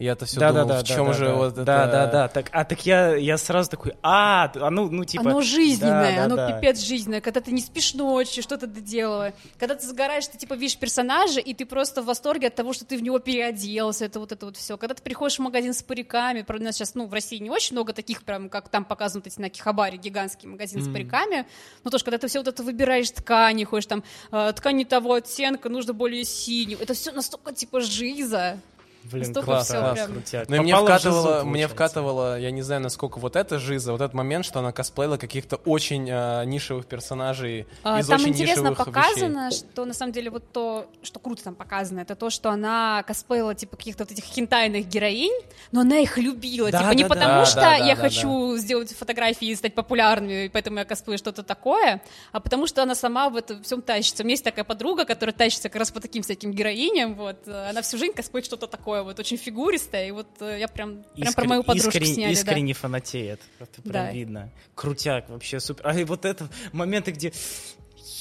[0.00, 1.64] Я-то все Да, думал, да, да, в чем да, же да, вот да, это...
[1.66, 2.28] да, да, да.
[2.28, 5.28] Так, а так я, я сразу такой, а, а ну, ну типа.
[5.28, 6.52] оно жизненное, да, да, оно да.
[6.52, 7.20] пипец жизненное.
[7.20, 9.34] Когда ты не спишь ночью, что-то доделывая.
[9.58, 12.86] Когда ты загораешь, ты типа видишь персонажа, и ты просто в восторге от того, что
[12.86, 14.78] ты в него переоделся, это вот это вот все.
[14.78, 17.50] Когда ты приходишь в магазин с париками, правда, у нас сейчас, ну, в России не
[17.50, 21.44] очень много таких, прям, как там показывают эти на Кихабаре, гигантский магазин с париками,
[21.84, 24.02] но тоже, когда ты все вот это выбираешь ткани, ходишь там,
[24.32, 28.58] э, ткань не того оттенка, нужно более синюю, это все настолько типа жиза.
[29.04, 30.48] Блин, Настолько класс, всё класс, прям- крутяк.
[30.48, 34.00] Ну и мне вкатывало, жизу, мне вкатывало, я не знаю, насколько вот эта жиза, вот
[34.02, 38.68] этот момент, что она косплеила каких-то очень а, нишевых персонажей А, из Там очень интересно
[38.70, 38.92] нишевых вещей.
[38.92, 43.02] показано, что на самом деле вот то, что круто там показано, это то, что она
[43.06, 45.32] косплеила типа каких-то вот этих хентайных героинь,
[45.72, 47.46] но она их любила, Да, типа не да, потому да.
[47.46, 51.16] что Да, да, я да, хочу сделать фотографии и стать популярной, и поэтому я косплею
[51.18, 54.22] что-то такое, а потому что она сама в этом всем тащится.
[54.22, 57.80] У меня есть такая подруга, которая тащится как раз по таким всяким героиням, вот, она
[57.82, 61.44] всю жизнь косплеит что-то такое, вот, очень фигуристое, и вот э, я прям, прям про
[61.44, 62.40] Искрен- мою подружку искренне, сняли, да.
[62.40, 63.40] искренне фанатеет.
[63.58, 64.12] Это прям Да.
[64.12, 64.50] видно.
[64.74, 65.86] Крутяк, вообще супер.
[65.86, 67.32] А и вот это моменты, где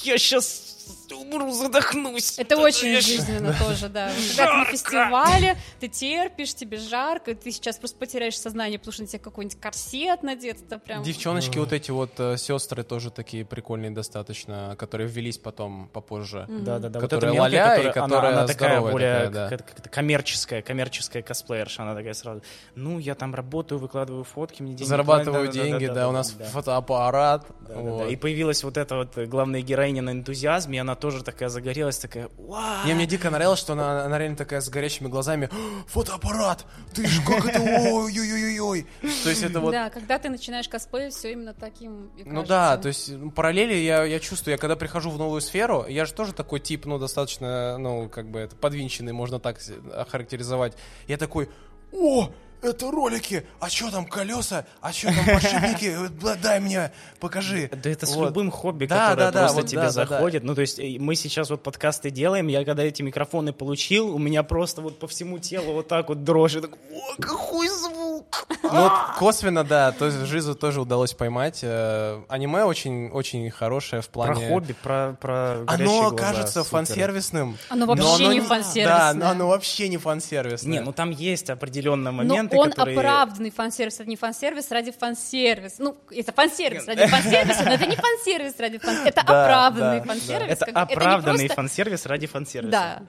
[0.04, 0.79] я сейчас
[1.16, 2.38] умру, задохнусь.
[2.40, 4.10] Это очень я жизненно тоже, да.
[4.10, 8.94] Вот Когда ты на фестивале, ты терпишь, тебе жарко, ты сейчас просто потеряешь сознание, потому
[8.94, 11.04] что на тебе какой-нибудь корсет надет, это прям...
[11.04, 16.46] Девчоночки вот эти вот э, сестры тоже такие прикольные достаточно, которые ввелись потом попозже.
[16.50, 17.00] Да, да, да.
[17.00, 19.50] Вот Которая эта мелкая, ладья и которая, она- которая она, такая более такая, да.
[19.50, 21.84] как- коммерческая, коммерческая косплеерша.
[21.84, 22.42] Она такая сразу,
[22.76, 25.64] ну, я там работаю, выкладываю фотки, мне деньги Зарабатываю платят».
[25.64, 26.46] деньги, да, у нас да.
[26.46, 27.46] фотоаппарат.
[27.62, 27.80] Да, да, да.
[27.82, 28.10] вот.
[28.10, 32.30] И появилась вот эта вот главная героиня на энтузиазме, и она тоже такая загорелась, такая,
[32.38, 32.88] вау!
[32.88, 35.50] Не, мне дико нравилось, что она, она реально такая с горящими глазами.
[35.52, 36.66] «А, Фотоаппарат!
[36.94, 37.60] Ты ж как это?
[37.62, 38.88] Ой-ой-ой-ой!
[39.02, 39.72] То есть это вот...
[39.72, 43.74] Да, когда ты начинаешь косплеить, все именно таким и Ну да, то есть ну, параллели
[43.74, 46.98] я, я чувствую, я когда прихожу в новую сферу, я же тоже такой тип, ну,
[46.98, 49.60] достаточно, ну, как бы это подвинченный, можно так
[49.94, 50.78] охарактеризовать.
[51.08, 51.50] Я такой,
[51.92, 52.30] о,
[52.62, 57.70] это ролики, а что там колеса, а что там подшипники, бля, дай мне, покажи.
[57.72, 58.28] Да это с Вот.
[58.30, 60.08] любым хобби, Да, которое да, да, просто вот тебе да, да, да.
[60.08, 60.44] заходит.
[60.44, 64.20] Ну, то есть э, мы сейчас вот подкасты делаем, я когда эти микрофоны получил, у
[64.20, 68.48] меня просто вот по всему телу вот так вот такой, о, какой звук!
[68.64, 71.60] Ну вот косвенно, да, то есть Жизу тоже удалось поймать.
[71.64, 74.48] Э, Аниме очень, очень хорошее в Про плане...
[74.50, 76.70] хобби, про, про Оно глаза, кажется супер.
[76.70, 77.58] фан-сервисным.
[77.70, 78.86] Оно но вообще оно не фан-сервисное.
[78.86, 80.72] Да, но оно вообще не фан-сервисное.
[80.72, 82.98] Не, ну там есть определенные Но моменты, он которые...
[82.98, 85.76] оправданный фан-сервис, это не фан-сервис ради фан-сервис.
[85.80, 90.06] Ну, это фан-сервис ради фан-сервиса, но это не фан-сервис ради фан Это Да, оправданный да,
[90.06, 90.52] фан-сервис.
[90.52, 92.72] Это как оправданный просто- фан-сервис ради фан-сервиса.
[92.72, 93.02] Да.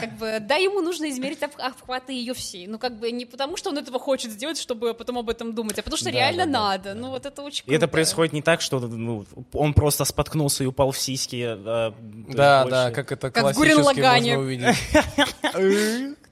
[0.00, 2.66] Как бы, да, ему нужно измерить об- обхваты ее всей.
[2.66, 5.78] Ну, как бы не потому, что он этого хочет сделать, чтобы потом об этом думать,
[5.78, 6.94] а потому что Да, реально да, надо.
[6.94, 7.88] Ну, вот это очень И это круто.
[7.92, 11.44] происходит не так, что ну, он просто споткнулся и упал в сиськи.
[11.48, 11.94] а,
[12.28, 14.76] Да, да, как это Как классически можно увидеть.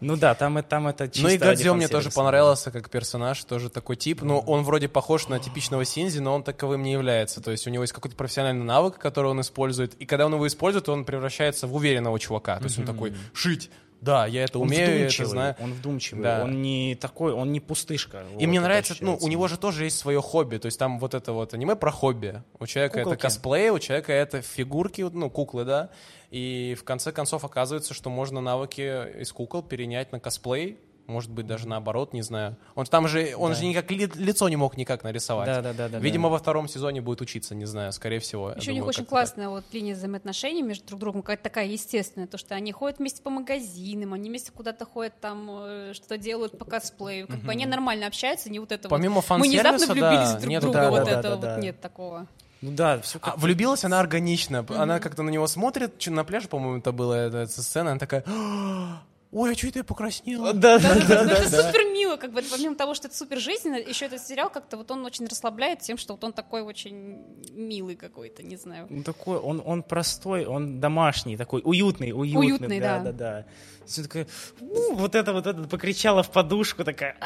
[0.00, 3.42] Ну да, там, и- там это чисто Ну и Гадзё мне тоже понравился как персонаж,
[3.44, 4.22] тоже такой тип.
[4.22, 7.40] Ну, он вроде похож на типичного Синзи, но он таковым не является.
[7.42, 9.94] То есть у него есть какой-то профессиональный навык, который он использует.
[9.94, 12.58] И когда он его использует, он превращается в уверенного чувака.
[12.58, 13.70] То есть он такой, шить,
[14.00, 15.56] да, я это Он умею, я это знаю.
[15.60, 16.40] он вдумчивый, Да.
[16.44, 18.22] он не такой, он не пустышка.
[18.22, 20.56] И вот, мне это нравится, ну, у него же тоже есть свое хобби.
[20.56, 22.42] То есть там вот это вот аниме про хобби.
[22.58, 23.14] У человека Куколки.
[23.16, 25.90] это косплей, у человека это фигурки, ну, куклы, да.
[26.30, 30.78] И в конце концов оказывается, что можно навыки из кукол перенять на косплей.
[31.06, 32.56] Может быть, даже наоборот, не знаю.
[32.76, 33.56] Он там же, он Да.
[33.58, 35.46] же никак ли- лицо не мог никак нарисовать.
[35.46, 35.98] Да, да, да, да.
[35.98, 36.34] Видимо, да.
[36.34, 38.52] во втором сезоне будет учиться, не знаю, скорее всего.
[38.52, 39.08] Еще у них очень как-то так.
[39.08, 43.22] классная вот линия взаимоотношений между друг другом, какая-то такая естественная, то, что они ходят вместе
[43.22, 47.66] по магазинам, они вместе куда-то ходят там, э, что делают по косплею, как бы они
[47.66, 49.28] нормально общаются, не вот это Помимо вот.
[49.30, 50.98] Мы внезапно влюбились да, друг в нет друга, такого.
[51.00, 51.60] вот Да, да, этого да, вот да.
[51.60, 52.26] нет такого.
[52.62, 54.66] Ну да, все А, влюбилась она органично.
[54.68, 58.22] Она как-то на него смотрит, на пляже, по-моему, это была эта, эта сцена, она такая,
[58.26, 59.02] «А,
[59.32, 60.52] ой, а что это я покраснела?
[60.52, 61.36] Да, да, да, Ну, да.
[61.36, 64.76] это супер мило, как бы помимо того, что это супер жизненно, еще этот сериал как-то
[64.76, 68.86] вот он очень расслабляет тем, что вот он такой очень милый какой-то, не знаю.
[68.90, 72.46] Ну, такой, он, он простой, он домашний, такой уютный, уютный.
[72.46, 72.98] Уютный, да.
[72.98, 73.12] да.
[73.12, 73.46] да.
[73.86, 74.26] Всё такое,
[74.60, 77.16] «У», вот это вот это покричала в подушку, такая.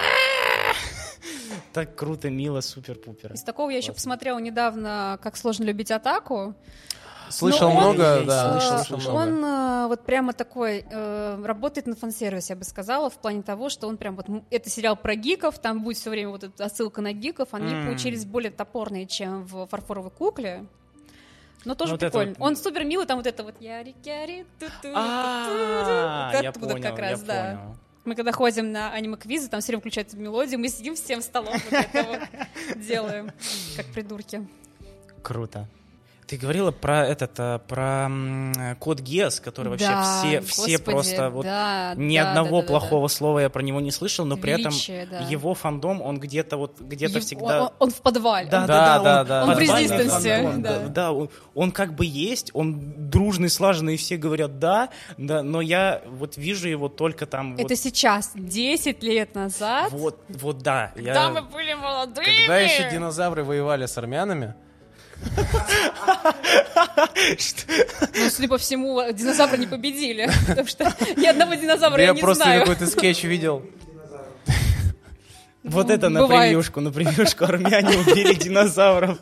[1.75, 3.33] Так круто, мило, супер-пупер.
[3.33, 6.55] Из такого я еще посмотрела недавно «Как сложно любить атаку».
[7.31, 9.23] Слышал он, много, э, да, слышал, слышал много.
[9.33, 13.71] Он э, вот прямо такой э, работает на фан-сервисе, я бы сказала, в плане того,
[13.71, 17.01] что он прям вот это сериал про гиков, там будет все время вот эта отсылка
[17.01, 17.87] на гиков, они М.
[17.87, 20.67] получились более топорные, чем в фарфоровой кукле.
[21.65, 22.35] Но тоже вот это прикольно.
[22.39, 26.81] вот- Он супер милый, там вот это вот яри яри ту ту А, я понял,
[26.83, 27.75] как раз, я да.
[28.05, 31.23] Мы когда ходим на аниме-квизы, там все время включается мелодия, мы сидим всем
[31.71, 33.31] это вот делаем,
[33.77, 34.47] как придурки.
[35.23, 35.67] Круто.
[36.27, 40.77] Ты говорила про этот, а, про э, код Гес, который вообще Да, все, все господи,
[40.79, 43.91] просто вот да, ни да, одного да, да, да, плохого слова я про него не
[43.91, 44.73] слышал, но при этом
[45.11, 45.19] да.
[45.29, 47.65] его фандом, он где-то вот где-то всегда.
[47.65, 48.49] Он, он в подвале.
[48.49, 50.79] Да, Да, да, да, он, да, Он в резистенсе, да.
[50.79, 55.43] да, да, он, он как бы есть, он дружный, слаженный, и все говорят да, да,
[55.43, 60.59] но я вот вижу его только там Это вот, сейчас, 10 лет назад, вот, вот
[60.59, 60.93] да.
[60.95, 62.25] когда я- мы были молодыми.
[62.25, 64.55] Когда еще динозавры воевали с армянами,
[68.15, 70.85] Ну, судя по всему, динозавры не победили, потому что
[71.17, 72.61] ни одного динозавра я Я не просто знаю.
[72.61, 73.63] какой-то скетч видел.
[75.65, 79.19] Вот Ну, это на превьюшку, на превьюшку армяне убили динозавров.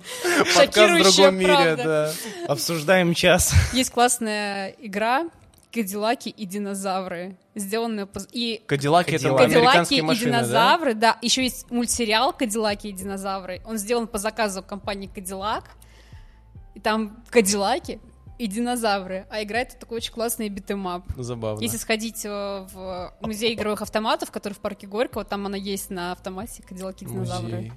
[0.57, 2.13] Подкаст в другом мире, да.
[2.49, 3.55] Обсуждаем час.
[3.73, 5.29] Есть классная игра
[5.73, 8.21] «Кадиллаки и динозавры», сделанная по...
[8.33, 10.39] И Кадиллаки это Кадиллаки и машины, да?
[10.41, 11.17] динозавры, да?
[11.23, 13.63] Еще есть мультсериал «Кадиллаки и динозавры».
[13.65, 15.71] Он сделан по заказу компании «Кадиллак».
[16.75, 18.01] И там Кадиллаки
[18.39, 19.27] и динозавры.
[19.31, 21.05] А игра это такой очень классный битэмап.
[21.17, 21.63] Забавно.
[21.63, 26.13] Если сходить э, в музей игровых автоматов, который в парке Горького, там она есть на
[26.13, 27.57] автомате «Кадиллаки и динозавры».
[27.57, 27.73] Музей.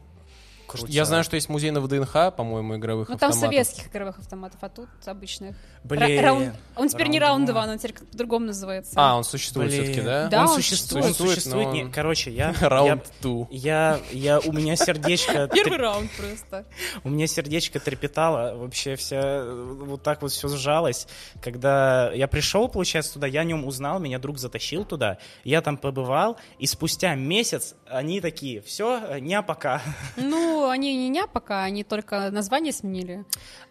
[0.88, 3.40] Я знаю, что есть музей на ВДНХ, по-моему, игровых Ну там автоматов.
[3.40, 5.56] советских игровых автоматов, а тут обычных.
[5.84, 6.02] Блин.
[6.02, 7.64] Ра- раунд- Он теперь не Раунд раунд два.
[7.66, 8.94] 2, он теперь как по-другому называется.
[8.96, 9.84] А, он существует Блин.
[9.84, 10.28] все-таки, да?
[10.28, 11.68] Да, он он существует, существует, существует.
[11.68, 13.48] но Не, он- Короче, я, Раунд я, 2.
[13.52, 16.66] я, я, у меня сердечко, Первый раунд просто.
[17.04, 21.08] у меня сердечко трепетало, вообще вся, вот так вот все сжалось.
[21.42, 25.78] Когда я пришел, получается, туда, я о нем узнал, меня друг затащил туда, я там
[25.78, 29.82] побывал, и спустя месяц они такие, все, не пока.
[30.18, 33.26] Ну, они не ня пока, они только название сменили.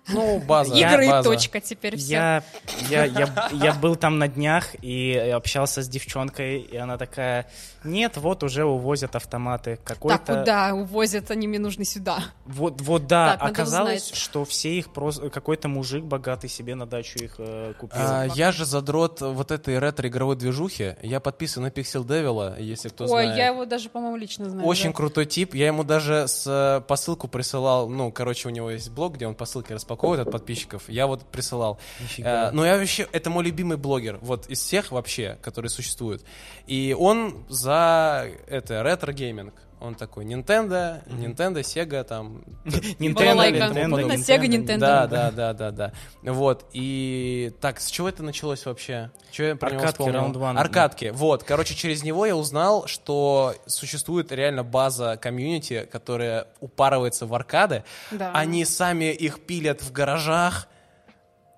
[0.09, 0.74] Ну, база.
[0.74, 2.12] Игры и точка теперь все.
[2.12, 2.45] Я,
[2.91, 7.51] я, я, я был там на днях и общался с девчонкой, и она такая,
[7.85, 9.78] нет, вот уже увозят автоматы.
[9.82, 10.18] Какой-то...
[10.18, 12.18] Так, куда увозят, они мне нужны сюда.
[12.45, 15.30] Вот, вот да, Так, оказалось, что все их просто...
[15.30, 17.99] Какой-то мужик богатый себе на дачу их э, купил.
[17.99, 20.97] А, я же задрот вот этой ретро-игровой движухи.
[21.03, 23.37] Я подписан на Pixel Devil, если кто Ой, знает.
[23.37, 24.66] я его даже, по-моему, лично знаю.
[24.66, 24.97] Очень да.
[24.97, 25.55] крутой тип.
[25.55, 27.88] Я ему даже с э, посылку присылал.
[27.88, 30.88] Ну, короче, у него есть блог, где он посылки распаковывает от подписчиков.
[30.88, 31.78] Я вот присылал.
[32.00, 32.48] Нифига.
[32.48, 36.24] Э, ну, я вообще, это мой любимый блогер, вот из всех вообще, которые существуют.
[36.66, 39.54] И он за это ретро-гейминг.
[39.85, 42.43] Он такой Nintendo, Nintendo, Sega, там.
[42.64, 43.51] Nintendo.
[43.51, 44.16] Nintendo.
[44.16, 44.78] Sega, Nintendo.
[44.78, 45.93] Да, да, да, да, да.
[46.22, 46.64] Вот.
[46.72, 49.11] И так, с чего это началось вообще?
[49.30, 50.41] Чего я про него Аркадки, вспомнил?
[50.40, 50.59] Вон.
[50.59, 51.12] Аркадки.
[51.14, 51.45] Вот.
[51.45, 57.85] Короче, через него я узнал, что существует реально база комьюнити, которая упарывается в аркады.
[58.32, 60.66] Они сами их пилят в гаражах.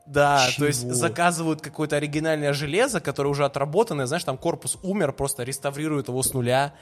[0.06, 0.94] Да, то есть Чего?
[0.94, 6.32] заказывают какое-то оригинальное железо, которое уже отработанное, знаешь, там корпус умер, просто реставрируют его с
[6.32, 6.74] нуля.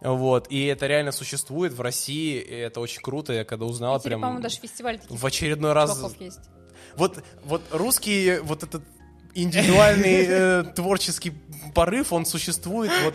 [0.00, 4.20] Вот, и это реально существует в России, и это очень круто, я когда узнал, прям
[4.20, 6.00] по-моему, даже фестиваль таких в очередной раз...
[6.20, 6.38] есть.
[6.94, 8.82] Вот, вот русский, вот этот
[9.34, 11.32] индивидуальный э, творческий
[11.74, 13.14] порыв, он существует вот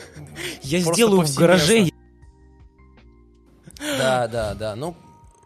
[0.62, 1.90] Я сделаю в гараже.
[3.80, 4.76] Да, да, да.
[4.76, 4.96] Ну,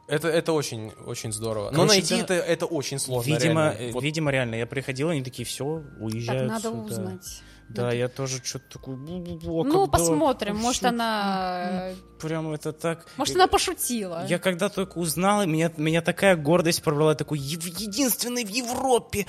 [0.07, 1.71] это, это очень, очень здорово.
[1.71, 2.21] Но найти да.
[2.21, 3.29] это, это очень сложно.
[3.29, 3.93] Видимо, реально.
[3.93, 6.81] Вот видимо, реально, я приходил, они такие, все, Так, уезжают надо сюда».
[6.81, 7.41] узнать.
[7.69, 8.95] Да, Надо- я тоже что-то такой...
[8.95, 11.89] «Бу-бу-бу, а Ну, когда?» посмотрим, Ну, может, она...
[12.21, 13.05] Прям это так...
[13.17, 14.25] Может, она пошутила.
[14.27, 19.25] Я когда только узнал, меня, меня такая гордость пробрала, такой, «Ев- единственный в Европе,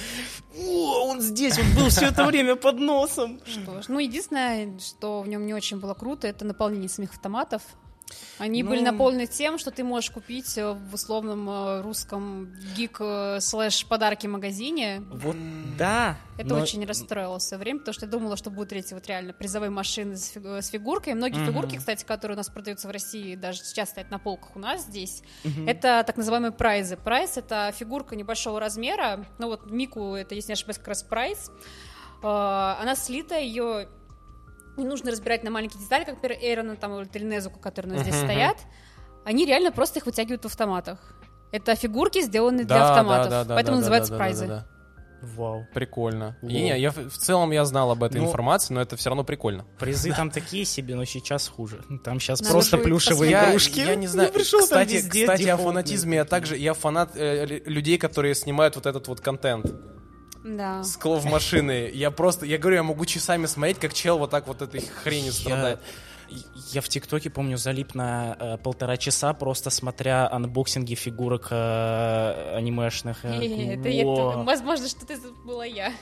[0.57, 3.41] О, он здесь, он был все это время под носом.
[3.45, 7.63] Что ж, ну, единственное, что в нем не очень было круто, это наполнение самих автоматов.
[8.39, 8.71] Они Ну.
[8.71, 13.85] были наполнены тем, что ты можешь купить э, в условном э, русском гик э, слэш
[13.87, 15.03] подарки магазине.
[15.11, 15.37] Вот,
[15.77, 16.17] да.
[16.37, 19.07] Это но- очень расстроило в свое время, потому что я думала, что будут эти вот
[19.09, 21.15] реально призовые машины с, фиг- э, с фигуркой.
[21.15, 21.47] Многие Мгм.
[21.47, 24.83] фигурки, кстати, которые у нас продаются в России, даже сейчас стоят на полках у нас
[24.83, 25.23] здесь,
[25.67, 26.97] это так называемые прайзы.
[26.97, 29.27] Прайз— это фигурка небольшого размера.
[29.39, 31.51] Ну вот Мику, это, если не ошибаюсь, как раз прайз.
[32.23, 32.27] Э,
[32.81, 33.89] Она слита, ее
[34.79, 38.03] не нужно разбирать на маленькие детали, как, например, Эйрона там, или Тельнезуку, которые у нас
[38.05, 38.25] здесь Мгм.
[38.27, 38.57] стоят.
[39.25, 40.99] Они реально просто их вытягивают в автоматах.
[41.53, 44.47] Это фигурки, сделанные для Да, автоматов, да, да, да, поэтому да, называются да, да, прайзы.
[44.47, 44.67] да, да.
[45.35, 45.67] Вау.
[45.75, 46.37] Прикольно.
[46.43, 46.49] Во.
[46.49, 49.11] И не, я, в в целом я знал об этой Ну, информации, но это все
[49.11, 49.65] равно прикольно.
[49.79, 51.81] Призы там такие себе, но сейчас хуже.
[52.05, 53.81] Там сейчас Надо просто плюшевые игрушки.
[53.81, 54.31] я не знаю.
[54.33, 58.35] пришел, там кстати, везде кстати, о фанатизме я также я фанат э, лю- людей, которые
[58.37, 59.67] снимают вот этот вот контент
[60.45, 60.83] Да.
[60.83, 61.91] с claw машины.
[61.93, 65.31] Я просто, я говорю, я могу часами смотреть, как чел вот так вот этой хрени
[65.31, 65.81] страдает.
[66.73, 73.25] Я в ТикТоке, помню, залип на э, полтора часа, просто смотря анбоксинги фигурок э, анимешных.
[73.25, 73.29] Э,
[73.75, 74.43] это я- «Во».
[74.45, 75.93] возможно, что это была я.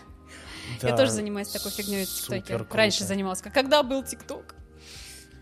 [0.83, 2.67] Да, Я тоже занимаюсь такой фигней в ТикТоке.
[2.73, 3.41] Раньше занималась.
[3.41, 4.57] Когда был ТикТок?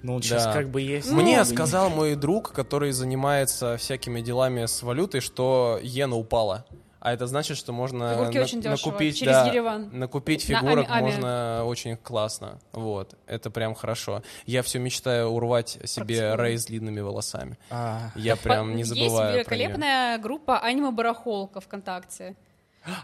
[0.02, 0.52] Ну, сейчас Да.
[0.52, 1.10] как бы есть.
[1.10, 6.66] Мне Ну, сказал мой друг, который занимается всякими делами с валютой, что иена упала.
[7.04, 9.90] А это значит, что можно Фигурки на- очень дешево, накупить, через да, Ереван.
[9.92, 11.02] накупить На фигурок Ами-Ами.
[11.12, 12.58] можно очень классно.
[12.72, 14.22] Вот, это прям хорошо.
[14.46, 16.34] Я все мечтаю урвать себе.
[16.34, 17.58] Рэй с длинными волосами.
[17.70, 19.64] а, Я прям не Есть забываю про неё.
[19.68, 22.36] великолепная группа аниме барахолка ВКонтакте.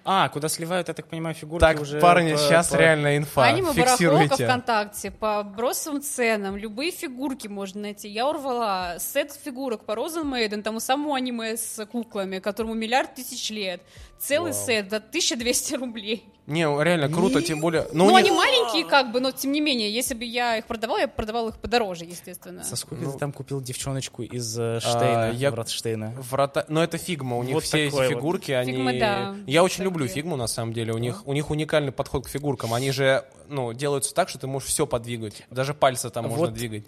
[0.05, 2.01] А, куда сливают, я так понимаю, фигурки Так, уже...
[2.01, 3.45] парни, по- сейчас по- реально инфа.
[3.45, 4.45] Аниме барахолка Фиксируйте.
[4.47, 8.09] ВКонтакте по бросовым ценам, любые фигурки можно найти.
[8.09, 13.51] Я урвала сет фигурок по Розен Мейден, тому самому аниме с куклами, которому миллиард тысяч
[13.51, 13.81] лет.
[14.21, 14.66] Целый Вау.
[14.66, 16.25] сет за 1200 рублей.
[16.47, 17.87] Не, реально круто, тем более...
[17.93, 20.66] Ну, у них- они маленькие как бы, но тем не менее, если бы я их
[20.66, 22.62] продавала, я бы продавала их подороже, естественно.
[22.64, 26.12] За сколько Ну, ты там купил девчоночку из э, Штейна, я- врат Штейна?
[26.18, 26.64] Врата...
[26.68, 28.09] Но это figma, у них Вот все эти вот.
[28.09, 28.73] фигурки, они...
[28.73, 29.37] Figma, да.
[29.47, 29.85] Я очень Такие.
[29.91, 30.93] люблю figm-у, на самом деле.
[30.93, 32.75] У них, у них уникальный подход к фигуркам.
[32.75, 35.47] Они же, ну, делаются так, что ты можешь все подвигать.
[35.51, 36.55] Даже пальцы там можно Вот.
[36.55, 36.85] двигать.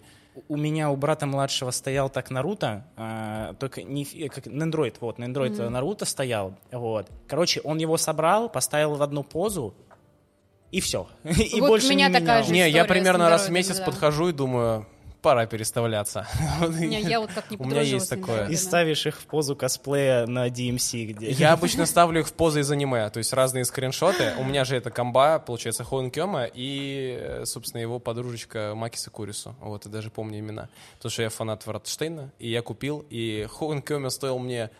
[0.49, 5.19] У меня у брата младшего стоял так Наруто, а, только не фи- как Нендроид, вот,
[5.19, 7.07] Нендроид Наруто стоял, вот.
[7.29, 9.75] Короче, он его собрал, поставил в одну позу,
[10.71, 11.07] и все.
[11.25, 12.45] И Вот больше у меня не такая менял.
[12.47, 13.85] же Не, я примерно раз в месяц да.
[13.85, 14.87] подхожу и думаю,
[15.23, 16.27] пора переставляться.
[16.69, 18.49] Не, я вот как не У меня есть такое.
[18.49, 21.31] И ставишь их в позу косплея на DMC, где...
[21.31, 24.35] Я обычно ставлю их в позы из аниме, то есть разные скриншоты.
[24.39, 29.55] У меня же это комба, получается, Хоун Кёма и, э, собственно, его подружечка Макиса Курису.
[29.61, 30.69] Вот, я даже помню имена.
[30.97, 34.71] Потому что я фанат Вратштейна, и я купил, и Хоун Кёма стоил мне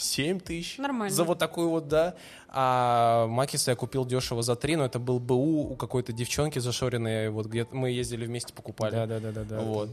[0.00, 0.78] 7 тысяч.
[0.78, 1.14] Нормально.
[1.14, 2.14] За вот такую вот, да.
[2.48, 7.30] А Макиса я купил дешево за 3, но это был БУ у какой-то девчонки зашоренной,
[7.30, 8.92] вот где мы ездили вместе покупали.
[8.92, 9.60] Да, да, да, да, да.
[9.60, 9.90] Вот.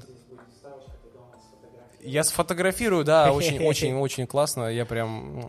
[2.08, 4.72] Я сфотографирую, да, очень, очень, очень классно.
[4.72, 5.47] Я прям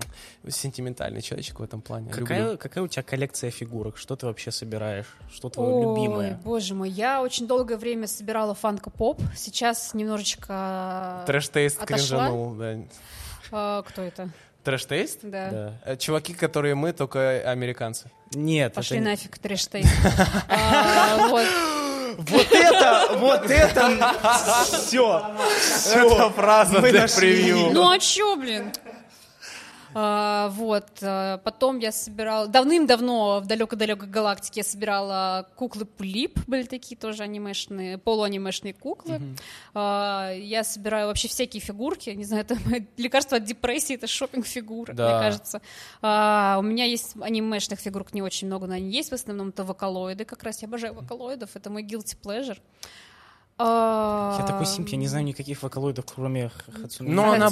[0.49, 2.11] сентиментальный человечек в этом плане.
[2.11, 2.59] Какая, Люблю.
[2.59, 3.97] какая у тебя коллекция фигурок?
[3.97, 5.07] Что ты вообще собираешь?
[5.33, 6.41] Что твое Ой, любимое?
[6.45, 11.23] боже мой, я очень долгое время собирала Funko Pop, сейчас немножечко...
[11.27, 11.97] Trash Taste отошла.
[11.97, 12.79] кринжанул, да.
[13.53, 14.31] А, кто это?
[14.69, 15.21] Trash Taste?
[15.23, 15.49] Да.
[15.51, 15.73] Да.
[15.87, 18.11] Э, Чуваки, которые мы, только американцы.
[18.35, 19.89] Нет, Пошли это нафиг, Trash Taste.
[20.51, 21.47] А, вот.
[22.53, 24.15] Это, вот это,
[24.65, 25.23] все,
[25.95, 27.71] Это фраза для превью.
[27.73, 28.71] Ну а чё, блин?
[30.01, 36.63] А, вот, а, потом я собирала, давным-давно в далекой-далекой галактике я собирала куклы Pullip, были
[36.63, 39.21] такие тоже анимешные, полуанимешные куклы.
[39.75, 42.57] А, я собираю вообще всякие фигурки, не знаю, это
[42.97, 45.09] лекарство от депрессии, это шопинг фигур, Да.
[45.11, 45.63] мне кажется.
[46.01, 49.65] А, у меня есть анимешных фигурок не очень много, но они есть, в основном это
[49.65, 52.59] вокалоиды, как раз я обожаю вокалоидов, это мой guilty pleasure.
[53.61, 57.11] А, Я такой симп, я не знаю никаких вокалоидов, кроме Х- Хацуне.
[57.11, 57.51] Ну, она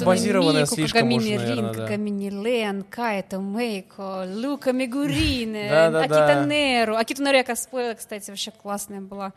[0.61, 1.85] Мику, слишком уж, наверное, да.
[1.85, 6.25] Кагамини Лен, Кайто Мейко, Лука Мигурине, Да-да-да.
[6.25, 6.95] Акита Неру.
[6.95, 9.33] Акиту Неру я косплеила, кстати, вообще классная была.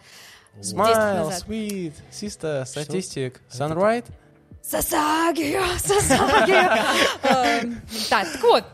[0.56, 4.04] 10 лет Smile, sweet, sister, статистик, sunright.
[4.62, 6.84] Сасагио, Сасагио.
[7.24, 8.64] Эм, Так, так вот,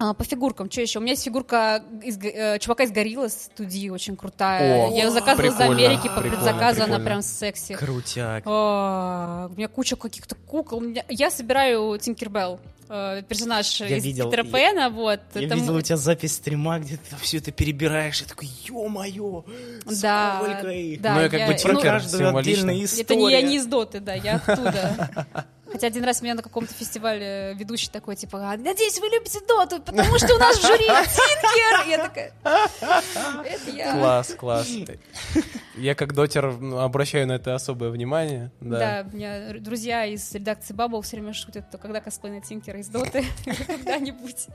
[0.00, 0.98] а, по фигуркам, что еще?
[0.98, 4.88] У меня есть фигурка из, э, чувака из Горилла студии, очень крутая.
[4.88, 7.74] О, я ее заказывала из Америки по прикольно, предзаказу, она прям секси.
[7.74, 8.42] Крутяк.
[8.46, 10.80] А, У меня куча каких-то кукол.
[10.80, 15.20] Меня- Я собираю Тинкербелл, э, персонаж Я из видел, Питера я- Пэна, вот.
[15.34, 19.44] Я Это видел у тебя запись стрима, где ты все это перебираешь, и такой, ё-моё,
[20.00, 21.00] Да, сколько их.
[21.02, 22.70] да, Ну, я как бы я- Про ну, каждую символично.
[22.70, 25.46] отдельная Это не я не из Доты, да, я оттуда.
[25.72, 29.80] Хотя один раз меня на каком-то фестивале ведущий такой, типа, «А, надеюсь, вы любите Доту,
[29.80, 31.88] потому что у нас в жюри Тинкер.
[31.88, 32.32] Я такая,
[33.44, 33.92] это я.
[33.92, 34.68] Класс, класс.
[35.76, 38.50] Я как дотер обращаю на это особое внимание.
[38.60, 39.08] Да, Да.
[39.10, 42.88] у меня друзья из редакции Bubble все время шутят, то когда косплей на Тинкера из
[42.88, 43.24] Доты,
[43.68, 44.46] когда-нибудь.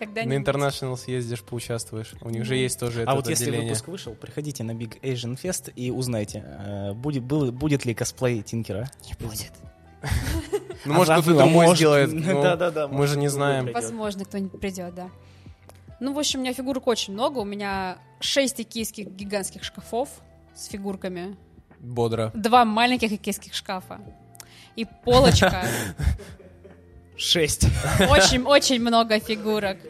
[0.00, 0.04] На.
[0.04, 2.14] International съездишь, поучаствуешь.
[2.20, 5.40] У них же есть тоже это А вот если выпуск вышел, приходите на Big Asian
[5.40, 8.90] Fest и узнайте, э, будет, будет ли косплей Тинкера.
[9.06, 9.52] Не будет.
[10.84, 12.12] Ну, может, кто-то а другой может, сделает.
[12.12, 13.72] ну, да-да-да, Мы же не другой знаем.
[13.72, 15.10] Возможно, кто-нибудь придет, да.
[16.00, 17.38] Ну, в общем, у меня фигурок очень много.
[17.38, 20.08] У меня шесть икейских гигантских шкафов
[20.56, 21.36] с фигурками.
[21.78, 22.32] Бодро.
[22.34, 24.00] Два маленьких икейских шкафа.
[24.74, 25.64] И полочка.
[27.16, 27.66] Шесть.
[28.10, 29.78] Очень-очень много фигурок.
[29.80, 29.86] В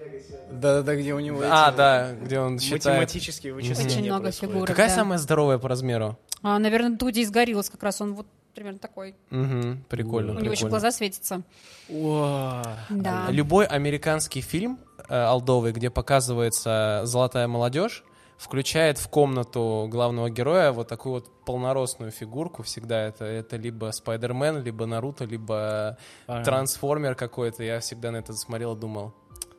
[0.00, 0.40] Вегасе.
[0.50, 2.84] Да-да-да, где у него А, эти да, где он считает.
[2.84, 4.66] математические вычисления Очень много фигурок.
[4.66, 4.94] Какая да.
[4.94, 6.18] самая здоровая по размеру?
[6.42, 8.00] А, наверное, Дуди из Гориллас как раз.
[8.00, 9.14] Он вот примерно такой.
[9.30, 11.42] Угу, прикольно, У него еще глаза светятся.
[11.88, 13.26] Да.
[13.30, 14.78] Любой американский фильм
[15.08, 18.04] э, алдовый, где показывается золотая молодежь,
[18.36, 22.62] включает в комнату главного героя вот такую вот полноростную фигурку.
[22.62, 26.44] Всегда это, это либо Спайдермен, либо Наруто, либо Ага.
[26.44, 27.62] трансформер какой-то.
[27.64, 29.12] Я всегда на это смотрел и думал,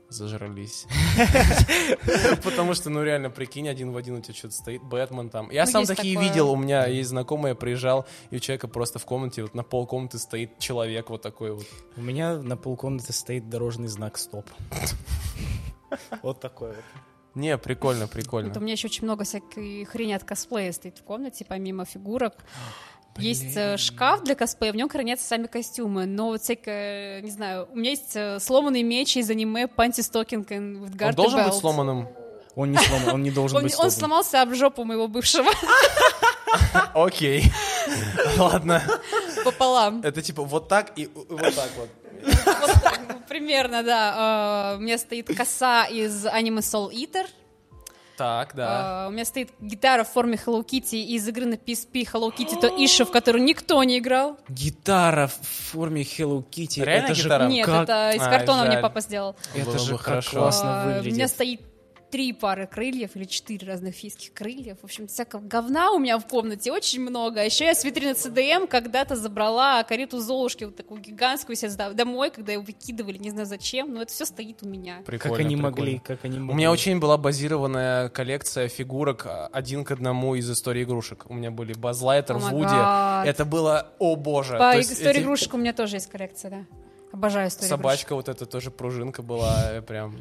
[0.10, 0.86] зажрались.
[2.43, 5.49] Потому что, ну реально, прикинь, один в один у тебя что-то стоит, Бэтмен там.
[5.51, 8.99] Я Ну, сам такие видел, у меня есть знакомый, я приезжал, и у человека просто
[8.99, 11.66] в комнате, вот на пол комнаты стоит человек вот такой вот.
[11.95, 14.45] У меня на полкомнаты стоит дорожный знак «Стоп».
[16.22, 16.84] Вот такой вот.
[17.36, 18.60] Не, прикольно, Вот у прикольно.
[18.60, 22.34] меня еще очень много всякой хрени от косплея стоит в комнате, помимо фигурок.
[23.20, 27.67] Есть э, шкаф для косплея, в нем хранятся сами костюмы, но вот всякое, не знаю,
[27.72, 32.07] у меня есть э, сломанный меч из аниме Панти Стокинг and Он должен быть сломанным?
[32.55, 33.91] Он не сломан, он не должен Он, быть он сломан.
[34.24, 35.49] сломался об жопу моего бывшего
[36.93, 37.43] Окей.
[38.38, 38.82] Ладно.
[39.45, 40.01] пополам.
[40.03, 41.89] Это типа вот так и вот так вот.
[43.28, 44.74] Примерно, да.
[44.74, 47.26] Э, У меня стоит коса из аниме Soul Eater.
[48.20, 49.05] Так, да.
[49.05, 52.61] Э, У меня стоит гитара в форме Hello Kitty из игры на PSP Hello Kitty
[52.61, 54.38] to Issue, в которую никто не играл.
[54.49, 55.39] Гитара в
[55.72, 56.84] форме Hello Kitty.
[56.84, 57.47] Реально это же гитара?
[57.47, 58.82] Нет, как- это из картона мне жаль.
[58.82, 59.38] папа сделал.
[59.55, 60.32] Это Было же хорошо.
[60.38, 61.30] классно А, У меня выглядит.
[61.30, 61.61] стоит
[62.10, 64.78] три пары крыльев или четыре разных фийских крыльев.
[64.82, 67.41] В общем, всякого говна у меня в комнате очень много.
[67.41, 72.32] А еще я с витрины CDM когда-то забрала карету Золушки, вот такую гигантскую, себе домой,
[72.32, 75.01] когда ее выкидывали, не знаю зачем, но это все стоит у меня.
[75.05, 75.70] Прикольно, Как они прикольно.
[75.78, 76.53] могли, как они могли.
[76.53, 81.26] У меня очень была базированная коллекция фигурок а, один к одному из истории игрушек.
[81.30, 83.28] У меня были Базлайтер, май Вуди.
[83.30, 84.57] Это было, о боже.
[84.57, 86.66] По То истории эти- игрушек у меня тоже есть коллекция, да.
[87.12, 90.16] Обожаю историю Собачка вот эта тоже пружинка была, э, прям.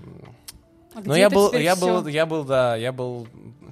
[0.99, 3.29] А Но я был, я был, я был, да, я был.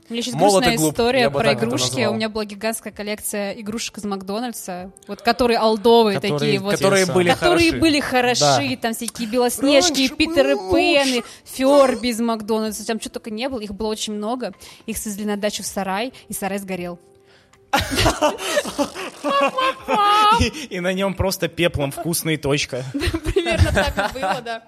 [0.08, 2.06] У меня сейчас молод и грустная глуп, история про игрушки.
[2.06, 6.74] У меня была гигантская коллекция игрушек из Макдональдса, вот которые олдовые Которые- такие вот.
[6.74, 7.80] Которые были которые хороши.
[7.80, 8.76] были хороши, Да.
[8.82, 13.74] там всякие белоснежки, Раньше Питеры Пены, Ферби из Макдональдса, там что только не было, их
[13.74, 14.52] было очень много.
[14.86, 17.00] Их свезли на дачу в сарай, и сарай сгорел.
[20.40, 22.84] И, и на нем просто пеплом вкусная точка.
[22.92, 24.62] Примерно так и было, да.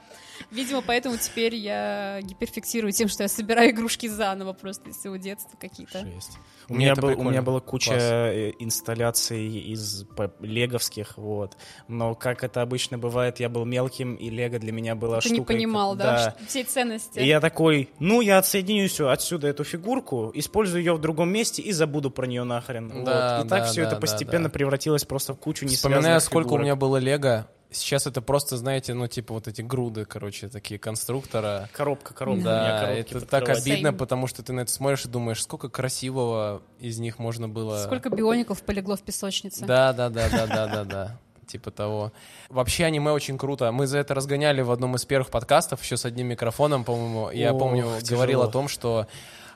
[0.50, 5.56] Видимо, поэтому теперь я гиперфиксирую тем, что я собираю игрушки заново просто из своего детства
[5.60, 6.00] какие-то.
[6.00, 6.38] Жесть.
[6.68, 8.02] У Мне меня, был, у меня была куча Класс.
[8.02, 10.04] э, инсталляций из
[10.40, 11.56] леговских, вот.
[11.86, 15.38] Но, как это обычно бывает, я был мелким, и лего для меня была Ты штукой...
[15.38, 17.18] не понимал, да, что- всей ценности.
[17.18, 21.62] И я такой, ну, я отсоединю всё отсюда эту фигурку, использую ее в другом месте
[21.62, 23.04] и забуду про нее нахрен.
[23.04, 23.46] Да, вот.
[23.46, 24.50] И так да, все да, это да, постепенно да.
[24.50, 27.48] превратилось просто в кучу не Вспоминаю, сколько у меня было Лего.
[27.70, 31.68] Сейчас это просто, знаете, ну, типа вот эти груды, короче, такие конструктора.
[31.72, 32.42] Коробка, коробка.
[32.42, 33.96] Да, коробки это так обидно, Same.
[33.96, 37.84] потому что ты на это смотришь и думаешь, сколько красивого из них можно было...
[37.84, 39.66] Сколько биоников полегло в песочнице.
[39.66, 41.18] Да, да, да, да, да, да, да.
[41.46, 42.12] Типа того.
[42.48, 43.70] Вообще аниме очень круто.
[43.70, 47.30] Мы за это разгоняли в одном из первых подкастов, еще с одним микрофоном, по-моему.
[47.30, 49.06] Я помню, говорил о том, что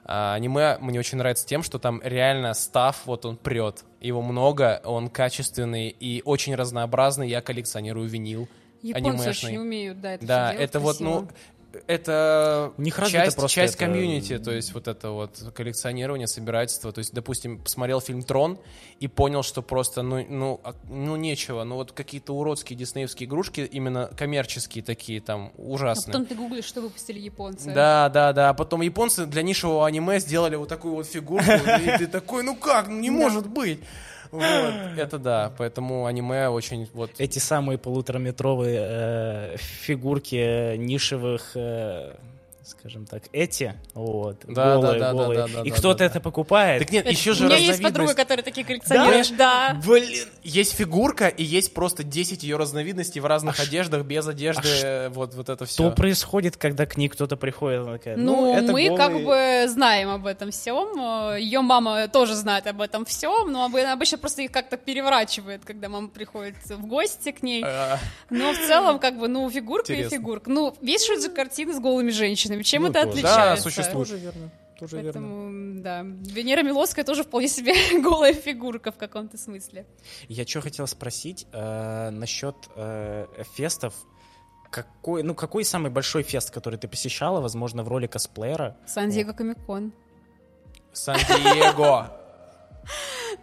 [0.04, 3.84] а, аниме мне очень нравится тем, что там реально став, вот он прет.
[4.00, 7.28] Его много, он качественный и очень разнообразный.
[7.28, 8.48] Я коллекционирую винил.
[8.82, 9.48] Японцы анимешный.
[9.50, 11.20] очень умеют, да, это Да, всё делать это вот, красиво.
[11.20, 11.28] ну,
[11.86, 16.92] это У них часть, просто часть это- комьюнити, то есть вот это вот коллекционирование, собирательство.
[16.92, 18.58] То есть, допустим, посмотрел фильм «Трон»
[19.00, 21.64] и понял, что просто, ну, ну, а- ну нечего.
[21.64, 26.12] Ну вот какие-то уродские диснеевские игрушки, именно коммерческие такие там, А ужасные.
[26.12, 27.72] потом ты гуглишь, что выпустили японцы.
[27.72, 28.50] Да, да, да.
[28.50, 32.56] А потом японцы для нишевого аниме сделали вот такую вот фигурку, и ты такой, ну
[32.56, 33.80] как, ну не может быть.
[34.32, 34.42] Вот,
[34.96, 37.10] это да, поэтому аниме очень вот...
[37.18, 42.16] Эти самые полутораметровые э, фигурки нишевых, э,
[42.64, 45.38] скажем так, эти, вот, Да, голые, да, да, голые.
[45.40, 46.80] да, да, и да, кто-то да, это покупает.
[46.82, 49.36] Так нет, Это- еще же У меня есть подруга, которая такие коллекционирует.
[49.36, 49.80] Да.
[49.84, 54.26] Блин, есть фигурка и есть просто 10 ее разновидностей в разных А ш- одеждах, без
[54.28, 55.90] одежды, а ш- э, вот, вот это Что все.
[55.90, 57.80] происходит, когда к ней кто-то приходит?
[57.80, 61.36] Она такая, Ну, это мы голый- как бы знаем об этом всем.
[61.36, 65.88] Ее мама тоже знает об этом всем, но об- обычно просто их как-то переворачивает, когда
[65.88, 67.62] мама приходит в гости к ней.
[67.66, 67.98] А,
[68.30, 70.14] Но в целом, как бы, ну, фигурка Интересно.
[70.14, 70.50] и фигурка.
[70.50, 72.51] Ну, весь же картины с голыми женщинами.
[72.62, 73.10] Чем Ну, это тоже.
[73.10, 73.64] отличается?
[73.64, 74.08] Да, существует.
[74.08, 75.12] Тоже верно, тоже верно.
[75.12, 76.02] Поэтому, да.
[76.02, 79.86] Венера Миловская тоже вполне себе голая фигурка в каком-то смысле.
[80.28, 83.94] Я что хотел спросить э, насчет э, фестов.
[84.70, 88.76] Какой, ну, какой самый большой фест, который ты посещала, возможно, в роли косплеера?
[88.86, 89.92] Сан-Диего Комикон.
[90.92, 92.21] Сан-Диего.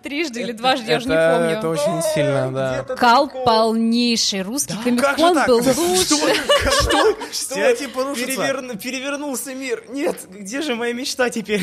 [0.03, 1.49] Трижды или дважды, я уже не помню.
[1.57, 2.83] Это очень сильно, да.
[2.95, 4.41] Кал полнейший.
[4.41, 4.83] Русский так?
[5.47, 6.15] был лучше.
[7.31, 8.25] Стереотипы рушатся.
[8.31, 9.83] Переверну- перевернулся мир.
[9.89, 11.61] Нет, где же моя мечта теперь?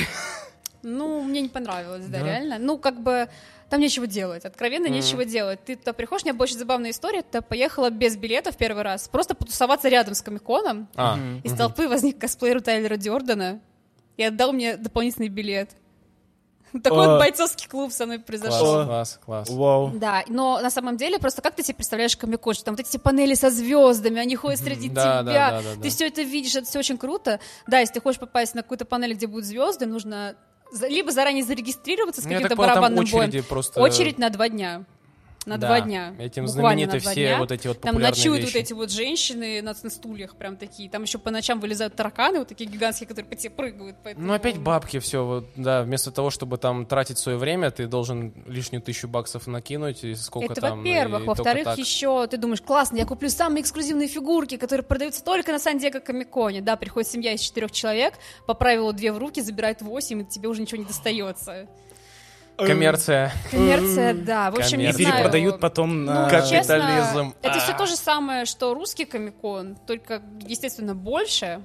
[0.83, 2.25] Ну, мне не понравилось, да, Да?
[2.27, 2.59] реально.
[2.59, 3.29] Ну, как бы
[3.71, 5.59] там нечего делать, откровенно нечего делать.
[5.65, 9.09] Ты туда приходишь, у меня была очень забавная история, ты поехала без билетов первый раз,
[9.09, 13.61] просто потусоваться рядом с Комиконом, А, из толпы возник косплеер Тайлера Дёрдена
[14.17, 15.71] и отдал мне дополнительный билет.
[16.83, 18.85] Такой вот бойцовский клуб со мной класс, произошел.
[18.85, 19.49] класс, класс.
[19.51, 19.93] Вау.
[19.95, 22.97] Да, но на самом деле просто как ты себе представляешь Комикон, что там вот эти
[22.97, 26.67] панели со звездами, они ходят среди да, тебя, да, да, ты все это видишь, это
[26.67, 27.41] все очень круто.
[27.67, 30.37] Да, если ты хочешь попасть на какую-то панель, где будут звезды, нужно
[30.89, 33.29] либо заранее зарегистрироваться с Ну, каким-то барабанным боем.
[33.29, 33.81] очереди просто...
[33.81, 34.85] Очередь на два дня.
[35.47, 36.15] На Да, два дня.
[36.19, 37.39] Этим знамениты все дня.
[37.39, 38.53] вот эти вот Там ночуют вещи.
[38.53, 40.91] вот эти вот женщины на, на стульях, прям такие.
[40.91, 43.97] Там еще по ночам вылезают тараканы, вот такие гигантские, которые по тебе прыгают.
[44.03, 47.87] поэтому- Ну, опять бабки, все, вот, да, вместо того, чтобы там тратить свое время, ты
[47.87, 50.79] должен лишнюю тысячу баксов накинуть, и сколько Это там...
[50.79, 51.25] во-первых.
[51.27, 56.01] Во-вторых, еще ты думаешь, классно, я куплю самые эксклюзивные фигурки, которые продаются только на Сан-Диего
[56.01, 56.61] Комиконе.
[56.61, 58.15] Да, приходит семья из четырех человек,
[58.47, 61.69] по правилу две в руки, забирает восемь, и тебе уже ничего не достается.
[62.57, 63.33] Коммерция.
[63.51, 64.51] Коммерция, да.
[64.51, 65.13] В общем, И не знаю.
[65.15, 66.31] перепродают потом Ну, на...
[66.31, 67.35] честно, Капитализм.
[67.43, 67.79] это все А.
[67.79, 71.63] то же самое, что русский комикон, только, естественно, больше,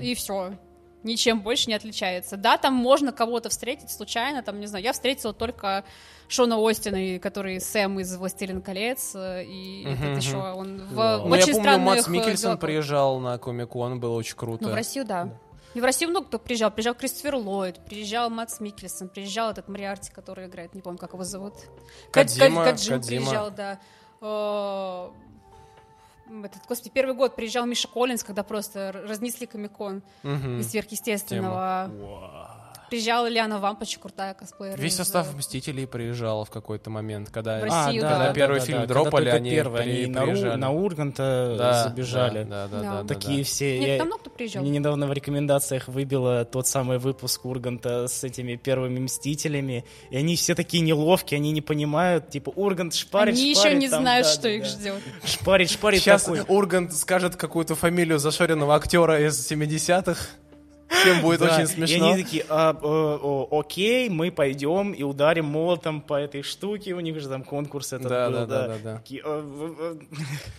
[0.00, 0.52] и все.
[1.04, 2.36] Ничем больше не отличается.
[2.36, 5.82] Да, там можно кого-то встретить случайно, там, не знаю, я встретила только
[6.28, 10.94] Шона Остина, и- который Сэм из «Властелин колец», э, и Мгм, этот еще, он в
[10.94, 11.96] Ну, я очень помню, странных...
[11.96, 12.60] Мац э, Микельсон делах.
[12.60, 14.62] приезжал на Комик-кон, было очень круто.
[14.62, 15.28] Ну, в Россию, да.
[15.74, 16.70] И в Россию много кто приезжал.
[16.70, 21.24] Приезжал Кристофер Ллойд, приезжал Мац Микельсон, приезжал этот Мариарти, который играет, не помню, как его
[21.24, 21.54] зовут.
[22.10, 23.80] Кад- Кодзима, Кад- Каджим приезжал, да.
[24.20, 25.08] Э,
[26.44, 30.60] Этот, господи, первый год приезжал Миша Коллинз, когда просто разнесли Комикон Мгм.
[30.60, 31.90] из сверхъестественного.
[32.92, 34.78] Приезжала Лиана Вампач, крутая косплеер.
[34.78, 37.58] Весь состав «Мстителей» приезжал в какой-то момент, когда...
[37.58, 38.18] В Россию, А, да.
[38.18, 40.56] Когда первый фильм когда дропали, они первый, при- они на, приезжали.
[40.60, 42.44] на Урганта Да, забежали.
[42.44, 42.82] Да, да, да, Да.
[42.96, 43.44] да, да, Такие да.
[43.44, 43.78] все.
[43.78, 44.62] Нет, я- там много кто приезжал.
[44.62, 50.36] Мне недавно в рекомендациях выбило тот самый выпуск Урганта с этими первыми Мстителями, и они
[50.36, 54.26] все такие неловкие, они не понимают, типа, Ургант шпарит, Они еще шпарит, не там, знают,
[54.26, 54.68] да, что да, их да.
[54.68, 54.94] ждет.
[55.24, 56.42] Шпарит, шпарит Сейчас такой.
[56.46, 60.26] Ургант скажет какую-то фамилию зашоренного актера из 70-х.
[61.00, 62.12] Всем будет Да, очень И смешно.
[62.12, 67.00] они такие, «А, э, о, окей, мы пойдем и ударим молотом по этой штуке, у
[67.00, 68.96] них же там конкурс этот Да, был, да, да, да, да.
[68.98, 69.96] Такие, «А, в-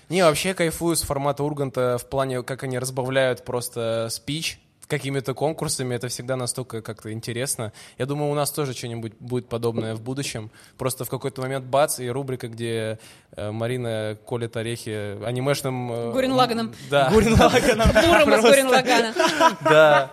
[0.09, 5.95] Не, вообще кайфую с формата Урганта в плане, как они разбавляют просто спич какими-то конкурсами,
[5.95, 7.71] это всегда настолько как-то интересно.
[7.97, 10.49] Я думаю, у нас тоже что-нибудь будет подобное в будущем.
[10.77, 12.99] Просто в какой-то момент бац, и рубрика, где
[13.35, 15.91] э, Марина колет орехи анимешным...
[15.91, 16.73] э, Гурен Лаганом.
[16.89, 17.87] Да, Гурен Лаганом.
[18.07, 19.13] Муром из Гурен Лагана.
[19.61, 20.11] да.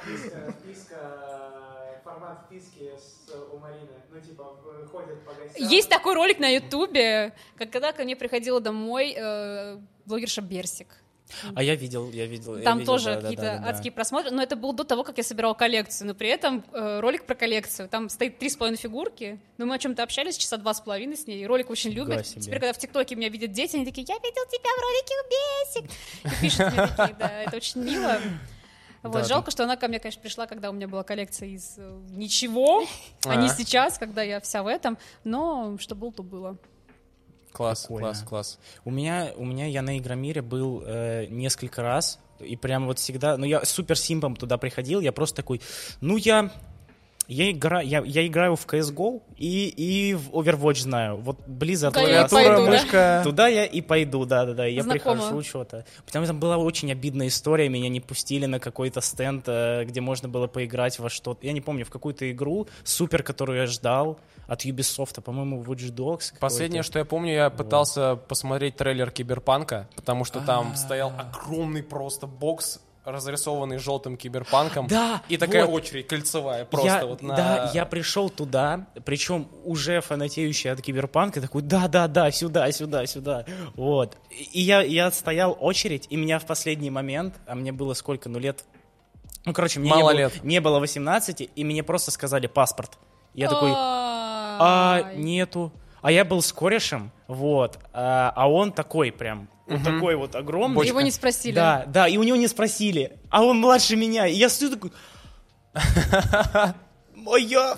[0.90, 3.88] Э, формат вписки с, у Марины.
[4.12, 5.68] Ну, типа, в- ходят по гостям.
[5.68, 10.88] Есть такой ролик на Ютубе, как когда ко мне приходила домой э, блогерша Берсик.
[11.54, 12.56] А я видел, я видел.
[12.56, 13.68] я Там видел, тоже да, да, какие-то да, да, да.
[13.70, 16.08] адские просмотры, но это было до того, как я собирала коллекцию.
[16.08, 17.88] Но при этом э, ролик про коллекцию.
[17.88, 19.38] Там стоит три с половиной фигурки.
[19.58, 21.46] Но мы о чем-то общались часа два с половиной с ней.
[21.46, 22.24] Ролик очень любят.
[22.24, 25.84] Теперь, когда в ТикТоке меня видят дети, они такие, я видел тебя в ролике у
[25.84, 25.90] Бесик.
[26.24, 28.18] И пишут мне такие, да, это очень мило.
[29.02, 31.76] Вот, Да, жалко, что она ко мне, конечно, пришла, когда у меня была коллекция из
[31.78, 32.84] э, ничего,
[33.24, 33.48] а не А.
[33.48, 34.98] сейчас, когда я вся в этом.
[35.24, 36.58] Но что было, то было.
[37.52, 38.08] Класс, Прикольно.
[38.08, 38.58] класс, класс.
[38.84, 43.36] У меня, у меня я на Игромире был э, несколько раз, и прям вот всегда,
[43.36, 45.60] ну я супер симпом туда приходил, я просто такой,
[46.00, 46.52] ну я,
[47.30, 52.02] я, игра, я, я играю в CSGO и, и в Overwatch знаю, вот Blizzard Да,
[52.02, 52.30] я класс.
[52.32, 52.70] пойду, Клавиатура, да?
[52.70, 53.20] мышка.
[53.24, 55.14] Туда я и пойду, да-да-да, я Знакомо.
[55.16, 55.84] прихожу что-то.
[56.04, 60.00] Потому что там была очень обидная история, меня не пустили на какой-то стенд, э, где
[60.00, 61.46] можно было поиграть во что-то.
[61.46, 64.18] Я не помню, в какую-то игру супер, которую я ждал
[64.48, 66.32] от Ubisoft, по-моему, Watch Dogs.
[66.40, 72.26] Последнее, что я помню, я пытался посмотреть трейлер Киберпанка, потому что там стоял огромный просто
[72.26, 74.86] бокс разрисованный желтым киберпанком.
[74.86, 75.82] Да, И такая вот.
[75.82, 77.34] очередь кольцевая просто я, вот на...
[77.34, 83.44] Да, я пришел туда, причем уже фанатеющий от киберпанка, такой, да-да-да, сюда, сюда, сюда,
[83.74, 84.16] вот.
[84.30, 88.38] И я, я стоял очередь, и меня в последний момент, а мне было сколько, ну
[88.38, 88.64] лет,
[89.44, 90.44] ну короче, мне Мало не, было, лет.
[90.44, 92.98] не было 18, и мне просто сказали паспорт.
[93.32, 95.72] Я такой, а, нету.
[96.02, 100.86] А я был с корешем, вот, а, а он такой прям, вот такой вот огромный.
[100.86, 101.54] Его не спросили.
[101.54, 103.18] Да, да, и у него не спросили.
[103.30, 104.26] А он младше меня.
[104.26, 104.92] И я стою такой...
[107.14, 107.76] Моя!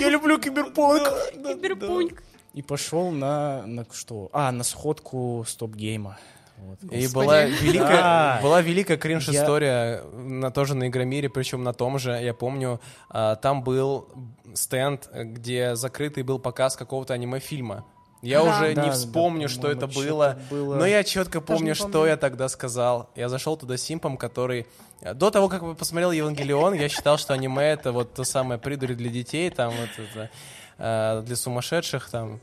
[0.00, 1.08] Я люблю киберпанк!
[1.34, 2.22] Киберпуньк.
[2.54, 4.28] И пошел на, на что?
[4.32, 6.18] А, на сходку стоп-гейма.
[6.56, 6.78] Вот.
[6.92, 8.40] И была великая, Да.
[8.42, 13.62] была великая кринж-история, на, тоже на Игромире, причем на том же, я помню, а, там
[13.62, 14.08] был
[14.54, 17.84] стенд, где закрытый был показ какого-то аниме-фильма.
[18.22, 18.50] Я Да.
[18.50, 20.74] уже Да, не да, вспомню, что по-моему, это было, было.
[20.76, 22.08] но я четко помню, что помню.
[22.08, 23.08] я тогда сказал.
[23.14, 24.66] Я зашел туда Симпом, который...
[25.14, 28.94] До того, как я посмотрел Евангелион, я считал, что аниме— это вот то самое придури
[28.94, 30.30] для детей, там вот это,
[30.76, 32.40] э, для сумасшедших, там...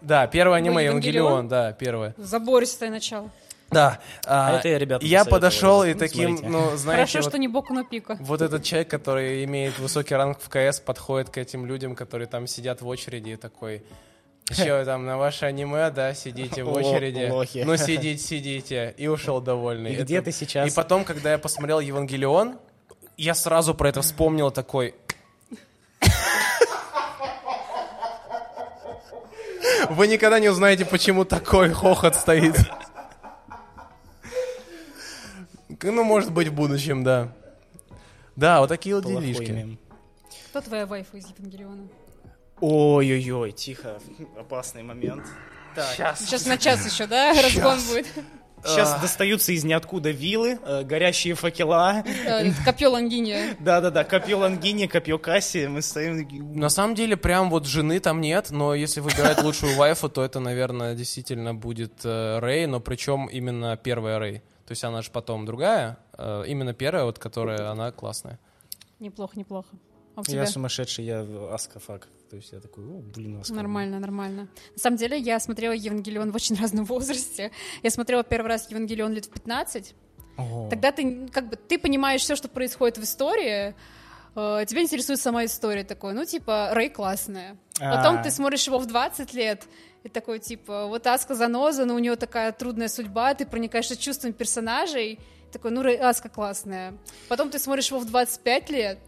[0.00, 1.26] Да, первое аниме Евангелион?
[1.26, 2.14] Евангелион, да, первое.
[2.16, 3.30] Забористое начало.
[3.70, 3.98] Да.
[4.26, 6.48] А это я ребятам Я подошел и Ну, таким, смотрите.
[6.48, 8.16] ну, знаете, Хорошо, вот, что не Боку но Пика.
[8.20, 12.46] вот этот человек, который имеет высокий ранг в КС, подходит к этим людям, которые там
[12.46, 13.82] сидят в очереди и такой...
[14.50, 17.28] Еще там на ваше аниме, да, сидите в очереди.
[17.30, 17.64] лохи.
[17.66, 18.94] Ну, сидите, сидите.
[18.96, 19.92] И ушел довольный.
[19.92, 20.72] И где Это- ты сейчас?
[20.72, 22.58] И потом, когда я посмотрел Евангелион,
[23.18, 24.94] я сразу про это вспомнил такой...
[29.90, 32.56] Вы никогда не узнаете, почему такой хохот стоит.
[35.82, 37.32] Ну, может быть, в будущем, да.
[38.36, 39.78] Да, вот такие вот делишки.
[40.50, 41.88] Кто твоя вайфа из Евангелиона?
[42.60, 44.00] Ой-ой-ой, тихо,
[44.38, 45.24] опасный момент.
[45.74, 48.06] Так, Сейчас на час еще, да, разгон будет?
[48.64, 52.02] сейчас достаются из ниоткуда вилы, э, горящие факела.
[52.26, 53.56] Э, Копье Лангиния.
[53.60, 56.26] Да-да-да, копье Лангини, копье Касси, мы стоим...
[56.58, 60.40] На самом деле, прям вот жены там нет, но если выбирать лучшую вайфу, то это,
[60.40, 64.42] наверное, действительно будет э, Рэй, но причем именно первая Рэй.
[64.68, 68.38] То есть она же потом другая, э, именно первая, вот которая, она классная.
[69.00, 69.68] Неплохо, неплохо.
[70.14, 72.06] А Я сумасшедший, я аскафак.
[72.28, 73.54] То есть я такой, о, блин, аска.
[73.54, 74.48] Нормально, нормально.
[74.74, 77.50] На самом деле, я смотрела Евангелион в очень разном возрасте.
[77.82, 79.94] Я смотрела первый раз Евангелион лет в 15.
[80.36, 80.68] О.
[80.68, 83.74] Тогда ты как бы ты понимаешь все, что происходит в истории.
[84.34, 87.56] э, Тебя интересует сама история такой, ну, типа, Рэй классная.
[87.80, 88.22] Потом А.
[88.22, 89.66] ты смотришь его в 20 лет,
[90.08, 94.32] и такой, типа, вот Аска заноза, но у нее такая трудная судьба, ты проникаешься чувством
[94.32, 95.18] персонажей,
[95.52, 96.94] такой, ну, Аска классная.
[97.28, 98.98] Потом ты смотришь его в 25 лет,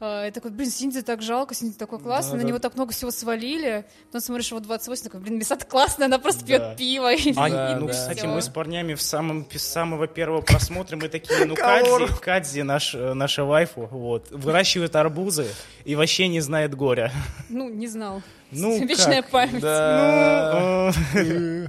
[0.00, 2.48] э, и такой, блин, Синди так жалко, Синди такой классный, на Да-да.
[2.48, 3.84] него так много всего свалили.
[4.06, 6.46] Потом смотришь его в 28, такой, блин, Мисата классная, она просто Да.
[6.46, 7.08] пьет пиво.
[7.08, 7.92] А, и Да, ну, да.
[7.92, 12.60] кстати, мы с парнями в самом, с самого первого просмотра мы такие, ну, Кадзи, Кадзи
[12.62, 15.46] наш, наша вайфу, вот, выращивает арбузы
[15.84, 17.12] и вообще не знает горя.
[17.48, 18.22] Ну, не знал.
[18.50, 19.30] Ну, Вечная как?
[19.30, 19.60] память.
[19.60, 20.92] Да.
[21.14, 21.66] Ну, э,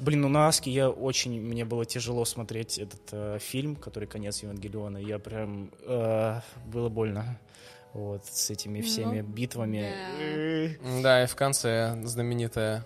[0.00, 4.42] Блин, ну на Аске я очень, мне было тяжело смотреть этот э, фильм, который «Конец
[4.42, 4.98] Евангелиона».
[4.98, 7.38] Я прям, э, было больно.
[7.92, 9.80] Вот, с этими всеми Ну, битвами.
[9.80, 10.22] да.
[10.22, 12.84] Э, Да, и в конце знаменитая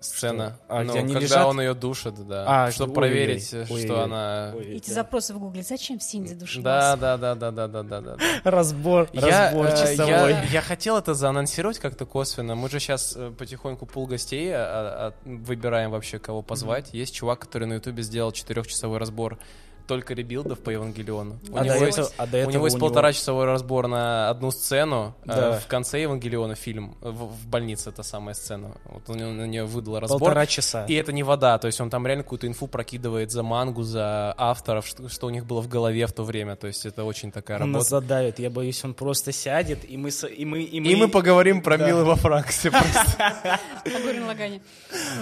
[0.00, 0.58] сцена.
[0.68, 1.46] А, Ну, когда лежат?
[1.46, 2.44] он ее душит, да.
[2.46, 3.84] А, чтобы ой-ой-ой, проверить, ой-ой-ой.
[3.84, 4.52] что она...
[4.54, 4.94] Ой, Эти да.
[4.94, 5.62] запросы в гугле.
[5.62, 6.64] Зачем Синди душилась?
[6.64, 8.16] Да, да, да, да, да, да, да, да.
[8.44, 10.30] Разбор, Я, разбор э, часовой.
[10.30, 12.54] я, я хотел это заанонсировать как-то косвенно.
[12.54, 16.92] Мы же сейчас потихоньку пул гостей а, а, выбираем вообще, кого позвать.
[16.92, 19.38] Есть чувак, который на Ютубе сделал четырехчасовой разбор
[19.86, 21.38] только ребилдов по Евангелиону.
[21.50, 25.14] У А него есть- этого- а до У него есть полтора-часовой разбор на одну сцену.
[25.24, 25.58] э, Да.
[25.58, 28.72] в конце Евангелиона фильм, э, в, в больнице эта самая сцена.
[28.84, 30.18] Вот он на нее выдал разбор.
[30.20, 30.84] Полтора часа.
[30.86, 34.34] И это не вода, то есть он там реально какую-то инфу прокидывает за мангу, за
[34.36, 36.56] авторов, что, что у них было в голове в то время.
[36.56, 38.06] То есть это очень такая Он нас работа.
[38.06, 40.10] задавит, я боюсь, он просто сядет, и мы...
[40.10, 41.86] И мы, и мы, И мы поговорим про Да.
[41.86, 42.70] Милы во Франксе.
[42.70, 42.78] По
[44.02, 44.60] Гурен Лагане.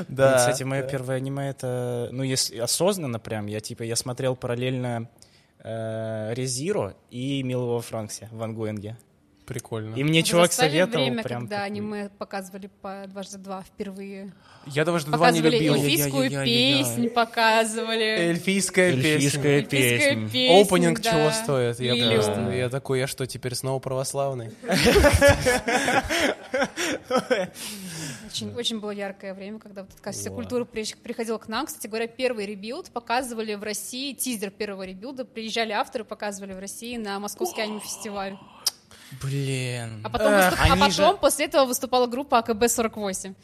[0.09, 0.37] Да, Да.
[0.39, 5.09] кстати, мое первое аниме это, ну, если осознанно прям, я типа, я смотрел параллельно
[5.59, 8.97] э, Резиро и Милого Франксе в Ангуэнге.
[9.47, 9.95] Прикольно.
[9.95, 11.41] И мне чувак Застали советовал время, прям...
[11.43, 14.33] когда такой, аниме показывали по дважды два впервые.
[14.67, 15.75] Я даже два не Показывали любил.
[15.75, 18.05] эльфийскую песню, показывали.
[18.05, 19.83] Эльфийская Эльфийская песня.
[19.83, 20.61] Эльфийская песня.
[20.63, 21.11] Опенинг да.
[21.11, 21.81] чего стоит?
[21.81, 22.15] Я Lilium.
[22.15, 24.53] просто, я такой, я что, теперь снова православный?
[28.27, 31.67] Очень, очень было яркое время, когда вот такая вся культура приходила к нам.
[31.67, 36.97] Кстати говоря, первый ребилд показывали в России, тизер первого ребилда, приезжали авторы, показывали в России
[36.97, 38.39] на Московский аниме-фестиваль.
[39.23, 40.01] Блин.
[40.05, 43.35] А потом, Эх, выступ- а потом же- после этого выступала группа AKB48.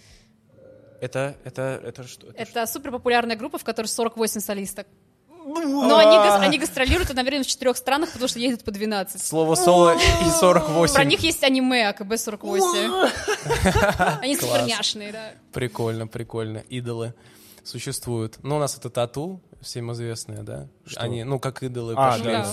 [1.00, 2.26] Это, это, это что?
[2.28, 4.86] Это Это супер популярная группа, в которой 48 солисток.
[5.42, 9.22] Ну, Но они, гас- они гастролируют одновременно в четырех странах, потому что ездят по 12.
[9.24, 10.94] Слово соло и 48.
[10.94, 13.10] Про них есть аниме АКБ-48.
[14.22, 15.30] Они суперняшные, да.
[15.52, 16.58] Прикольно, прикольно.
[16.68, 17.14] Идолы
[17.64, 18.38] существуют.
[18.42, 20.66] Ну, у нас это тату, всем известные, да?
[20.86, 21.00] Что?
[21.00, 22.46] Они, ну, как идолы А, пошли да,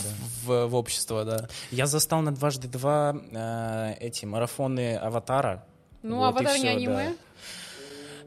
[0.43, 1.47] в, в- общество, да.
[1.71, 5.63] Я застал на дважды два э, эти марафоны Аватара.
[6.03, 6.93] Ну, Вот «Аватар» не аниме?
[6.95, 7.13] да.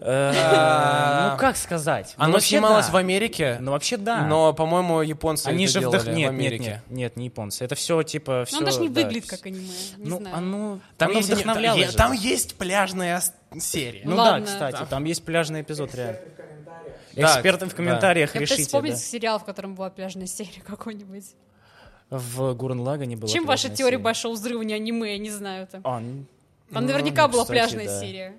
[0.03, 2.15] Э, А, Ну, как сказать?
[2.17, 4.25] Ну, Оно снималось в Америке, Ну, вообще да.
[4.25, 6.05] но, по-моему, японцы Они же делали вдох...
[6.15, 6.83] в Америке.
[6.89, 7.65] нет, не японцы.
[7.65, 8.61] Это все типа все.
[8.61, 9.69] Ну, даже не выглядит как аниме,
[9.99, 10.37] не Ну, знаю.
[10.37, 13.23] оно, Там, оно есть, вдохновляло там, там есть пляжная
[13.59, 14.03] серия.
[14.05, 16.19] Ну да, кстати, там есть пляжный эпизод, реально.
[17.15, 18.99] Эксперты в комментариях решите, вспомнить да.
[18.99, 21.25] сериал, в котором была пляжная серия какой-нибудь.
[22.11, 25.69] В Гурен Лагане была Чем ваша пляжная теория большого взрыва не аниме, я не знаю
[25.69, 25.81] там.
[25.85, 26.25] А, ну,
[26.73, 28.35] Там наверняка была пляжная серия.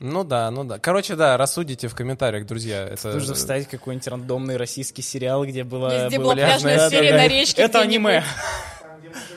[0.00, 0.78] Ну да, ну да.
[0.78, 2.88] Короче, да, рассудите в комментариях, друзья.
[2.88, 3.12] Это...
[3.12, 7.16] Нужно вставить какой-нибудь рандомный российский сериал, где была, Везде была пляжная да, серия да.
[7.18, 8.24] на речке Это аниме.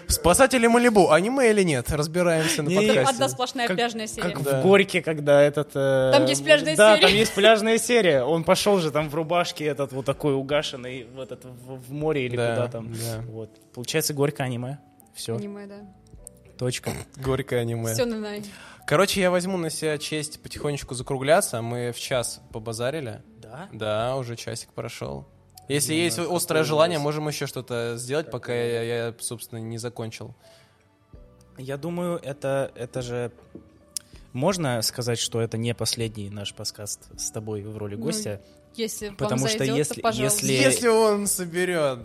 [0.08, 1.90] Спасатели Малибу, аниме или нет?
[1.92, 3.02] Разбираемся на подкасте.
[3.02, 4.30] одна сплошная Как- пляжная серия.
[4.32, 4.60] Как Да.
[4.60, 5.72] в Горьке, когда этот...
[5.76, 7.08] э, Там есть пляжная да, серия.
[7.08, 8.24] там есть пляжная серия.
[8.24, 12.26] Он пошел же там в рубашке этот вот такой угашенный в, этот, в, в море
[12.26, 12.94] или Да, куда там.
[12.94, 13.22] да.
[13.28, 13.50] Вот.
[13.74, 14.78] Получается Горько аниме.
[15.14, 15.76] Все, Аниме, да.
[16.58, 16.92] точка.
[17.18, 17.94] Горькое аниме.
[17.94, 18.44] Все на най.
[18.86, 21.62] Короче, я возьму на себя честь потихонечку закругляться.
[21.62, 23.22] Мы в час побазарили.
[23.42, 23.70] Да?
[23.72, 25.28] Да, уже часик прошел.
[25.68, 30.36] Если есть острое желание, можем еще что-то сделать, пока я, я, собственно, не закончил.
[31.58, 33.32] Я думаю, это, это же...
[34.34, 38.42] Можно сказать, что это не последний наш подкаст с тобой в роли Ну, гостя?
[38.76, 42.00] Если вам Потому что зайдет, если- то, если- Если он соберет...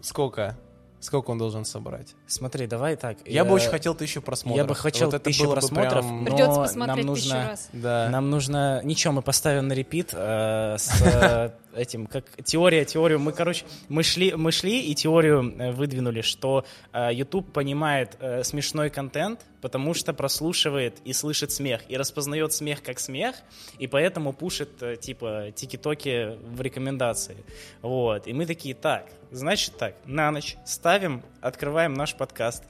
[0.00, 0.56] Сколько?
[1.00, 2.14] Сколько он должен собрать?
[2.26, 3.18] Смотри, давай так.
[3.24, 4.56] Я бы э, очень хотел тысячу просмотров.
[4.56, 7.48] Я бы хотел Вот это тысячу просмотров, прям- но Придется нам нужно...
[7.50, 7.68] раз.
[7.72, 8.08] Да.
[8.10, 8.80] Нам нужно...
[8.82, 13.18] Ничего, мы поставим на репит э, с э, этим, как теория, теорию.
[13.18, 18.42] Мы, короче, мы шли, мы шли и теорию э, выдвинули, что э, YouTube понимает э,
[18.44, 23.36] смешной контент, потому что прослушивает и слышит смех, и распознает смех как смех,
[23.78, 27.36] и поэтому пушит, типа, тики-токи в рекомендации.
[27.82, 28.26] Вот.
[28.26, 32.62] И мы такие, так, значит так, на ночь ставим, открываем наш подкаст,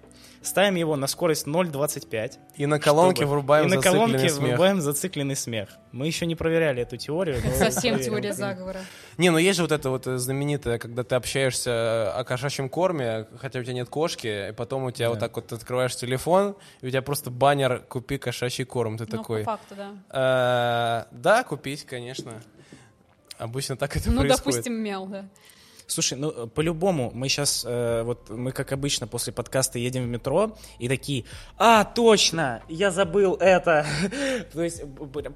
[0.43, 4.49] ставим его на скорость 0.25, И на колонке чтобы- врубаем и на зацикленный колонке смех.
[4.51, 5.69] врубаем зацикленный смех.
[5.93, 7.37] Мы еще не проверяли эту теорию.
[7.57, 8.13] Совсем проверим.
[8.13, 8.81] теория заговора.
[9.17, 13.27] Не, ну есть же вот это вот э, знаменитое, когда ты общаешься о кошачьем корме,
[13.39, 16.87] хотя у тебя нет кошки, и потом у тебя вот так вот открываешь телефон, и
[16.87, 18.97] у тебя просто баннер «Купи кошачий корм».
[18.99, 19.45] Ты Ну, такой...
[19.45, 21.05] по факту, да.
[21.11, 22.33] «Э, Да, купить, конечно.
[23.39, 24.45] Обычно так это Ну, происходит.
[24.45, 25.25] допустим, мяу, да.
[25.89, 30.57] Слушай, ну э, по-любому мы сейчас, вот мы как обычно после подкаста едем в метро
[30.79, 31.25] и такие,
[31.57, 33.87] а, точно, я забыл это.
[34.53, 34.83] То есть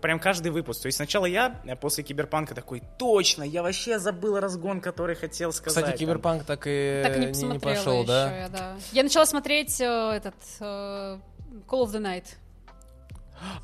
[0.01, 0.83] прям каждый выпуск.
[0.83, 5.53] То есть сначала я э, после Киберпанка такой, точно, я вообще забыл разгон, который хотел
[5.53, 5.85] сказать.
[5.85, 8.37] Кстати, Киберпанк так и Так не пошел, еще да?
[8.37, 8.77] я, да.
[8.93, 11.19] Я начала смотреть э, этот э,
[11.67, 12.25] Call of the Night.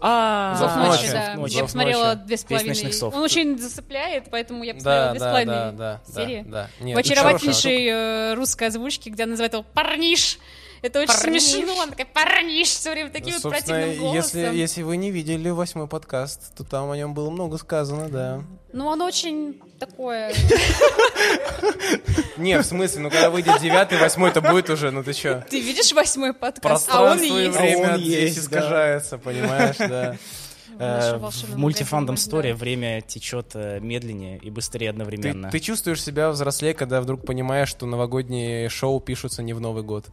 [0.01, 1.11] А, Зов ночи.
[1.11, 1.35] да.
[1.49, 3.03] Я посмотрела две с половиной.
[3.03, 6.95] Он очень зацепляет, поэтому я посмотрела две с половиной серии.
[6.95, 10.39] В очаровательнейшей э, русской озвучке, где она называет его парниш.
[10.83, 11.43] Это очень Парниш.
[11.43, 11.83] смешно.
[11.83, 14.57] Она такая парниш все время таким вот Собственно, противным если, голосом.
[14.57, 18.43] если вы не видели восьмой подкаст, то там о нем было много сказано, да.
[18.73, 20.33] Ну, он очень такое...
[22.37, 25.43] Не, в смысле, ну когда выйдет девятый, восьмой, то будет уже, ну ты чё?
[25.49, 26.89] Ты видишь восьмой подкаст?
[26.93, 27.57] А он есть.
[27.57, 30.13] время он здесь искажается, понимаешь, да.
[30.13, 30.49] В
[30.81, 31.19] Э,
[31.57, 32.55] мультифандом да.
[32.55, 35.51] время течет э, медленнее и быстрее Ты, одновременно.
[35.51, 40.07] ты чувствуешь себя взрослее, когда вдруг понимаешь, что новогодние шоу пишутся не в Новый год.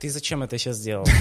[0.00, 1.06] Ты зачем это сейчас сделал?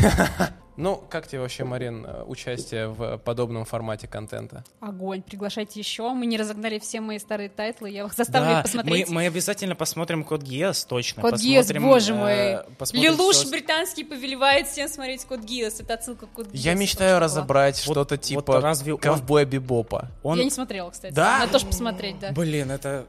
[0.76, 4.64] Ну, как тебе вообще, Марин, э, участие в подобном формате контента?
[4.80, 6.12] Огонь, приглашайте еще.
[6.14, 9.08] Мы не разогнали все мои старые тайтлы, я их заставлю Да, их посмотреть.
[9.10, 11.22] Мы, мы обязательно посмотрим Код Гиас, точно.
[11.22, 12.16] Код Гиас, Посмотрим, боже э,
[12.56, 12.76] мой.
[12.80, 15.80] посмотрим Лелуш всё- британский повелевает всем смотреть Код Гиас.
[15.80, 16.64] Это отсылка к Код Гиас.
[16.66, 20.10] Я мечтаю разобрать Вот- что-то вот типа разве он- ковбоя Бибопа.
[20.24, 20.40] Он...
[20.40, 21.14] Я не смотрела, кстати.
[21.14, 21.38] Да?
[21.38, 22.32] Надо тоже посмотреть, да.
[22.32, 23.06] Блин, это...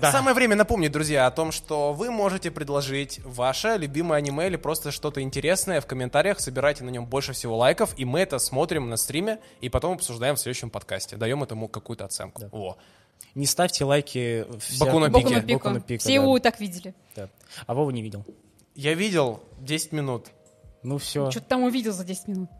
[0.00, 0.12] Да.
[0.12, 4.92] Самое время напомнить, друзья, о том, что вы можете предложить ваше любимое аниме или просто
[4.92, 8.96] что-то интересное в комментариях, собирайте на нем больше всего лайков, и мы это смотрим на
[8.96, 11.16] стриме, и потом обсуждаем в следующем подкасте.
[11.16, 12.42] Даем этому какую-то оценку.
[12.52, 12.78] Во.
[13.34, 14.46] Не ставьте лайки...
[14.60, 15.34] вся- Боку на Боку пике.
[15.36, 15.58] на пику.
[15.58, 16.14] Боку на пику, Все да.
[16.14, 16.94] его так видели.
[17.16, 17.28] Да.
[17.66, 18.24] А Вова не видел.
[18.76, 20.28] Я видел 10 минут.
[20.84, 21.28] Ну все.
[21.32, 22.50] Что ты там увидел за 10 минут?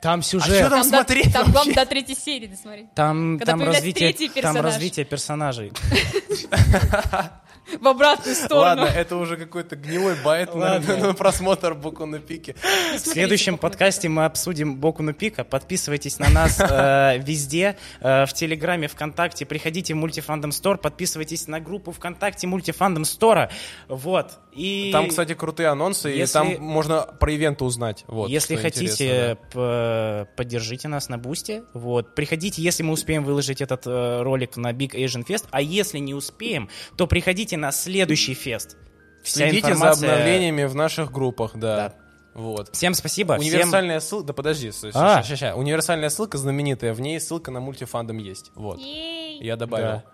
[0.00, 0.56] Там А сюжет.
[0.56, 2.92] что там до- смотреть Там, главное, до третьей серии досмотреть.
[2.94, 4.64] Там, Когда там, развитие, там персонаж.
[4.64, 5.72] развитие персонажей.
[7.80, 8.82] В обратную сторону.
[8.82, 10.96] Ладно, это уже какой-то гнилой байт на, Ладно.
[10.96, 12.54] на просмотр Боку на пике.
[12.92, 15.44] Не В следующем «Боку на подкасте мы обсудим Боку на Пика.
[15.44, 19.46] Подписывайтесь на нас э, везде, э, в Телеграме, ВКонтакте.
[19.46, 23.50] Приходите в Мультифандом Стор, подписывайтесь на группу ВКонтакте Мультифандом Стора.
[23.88, 24.32] Вот.
[24.52, 28.04] И Там, кстати, крутые анонсы, и Если- там можно про ивенты узнать.
[28.08, 31.62] Вот, если хотите, интересно, п- поддержите нас на Бусте.
[31.72, 32.14] Вот.
[32.16, 35.44] Приходите, если мы успеем выложить этот э, ролик на Big Asian Fest.
[35.50, 38.76] А если не успеем, то приходите на следующий фест.
[39.22, 41.76] Вся Следите за информация- обновлениями в наших группах, да.
[41.76, 41.94] Да.
[42.34, 42.72] Вот.
[42.74, 43.36] Всем спасибо.
[43.38, 45.22] всем- Универсальная ссылка, да подожди, А.
[45.22, 45.54] ща- ща- ща.
[45.56, 48.50] универсальная ссылка знаменитая, в ней ссылка на мультифандом есть.
[48.54, 48.78] Вот.
[48.78, 49.42] Ей.
[49.42, 49.86] Я добавил.
[49.86, 50.04] Да.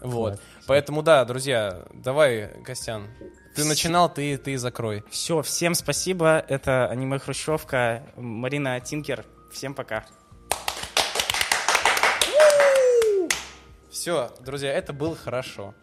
[0.00, 0.30] Вот.
[0.34, 0.40] Класс.
[0.66, 3.08] Поэтому да, друзья, давай, Костян.
[3.54, 5.04] Ты начинал, ты, ты закрой.
[5.10, 6.44] Все, всем спасибо.
[6.48, 9.24] Это аниме Хрущевка, Марина Тинкер.
[9.52, 10.04] Всем пока.
[13.90, 15.74] Все, друзья, это было хорошо.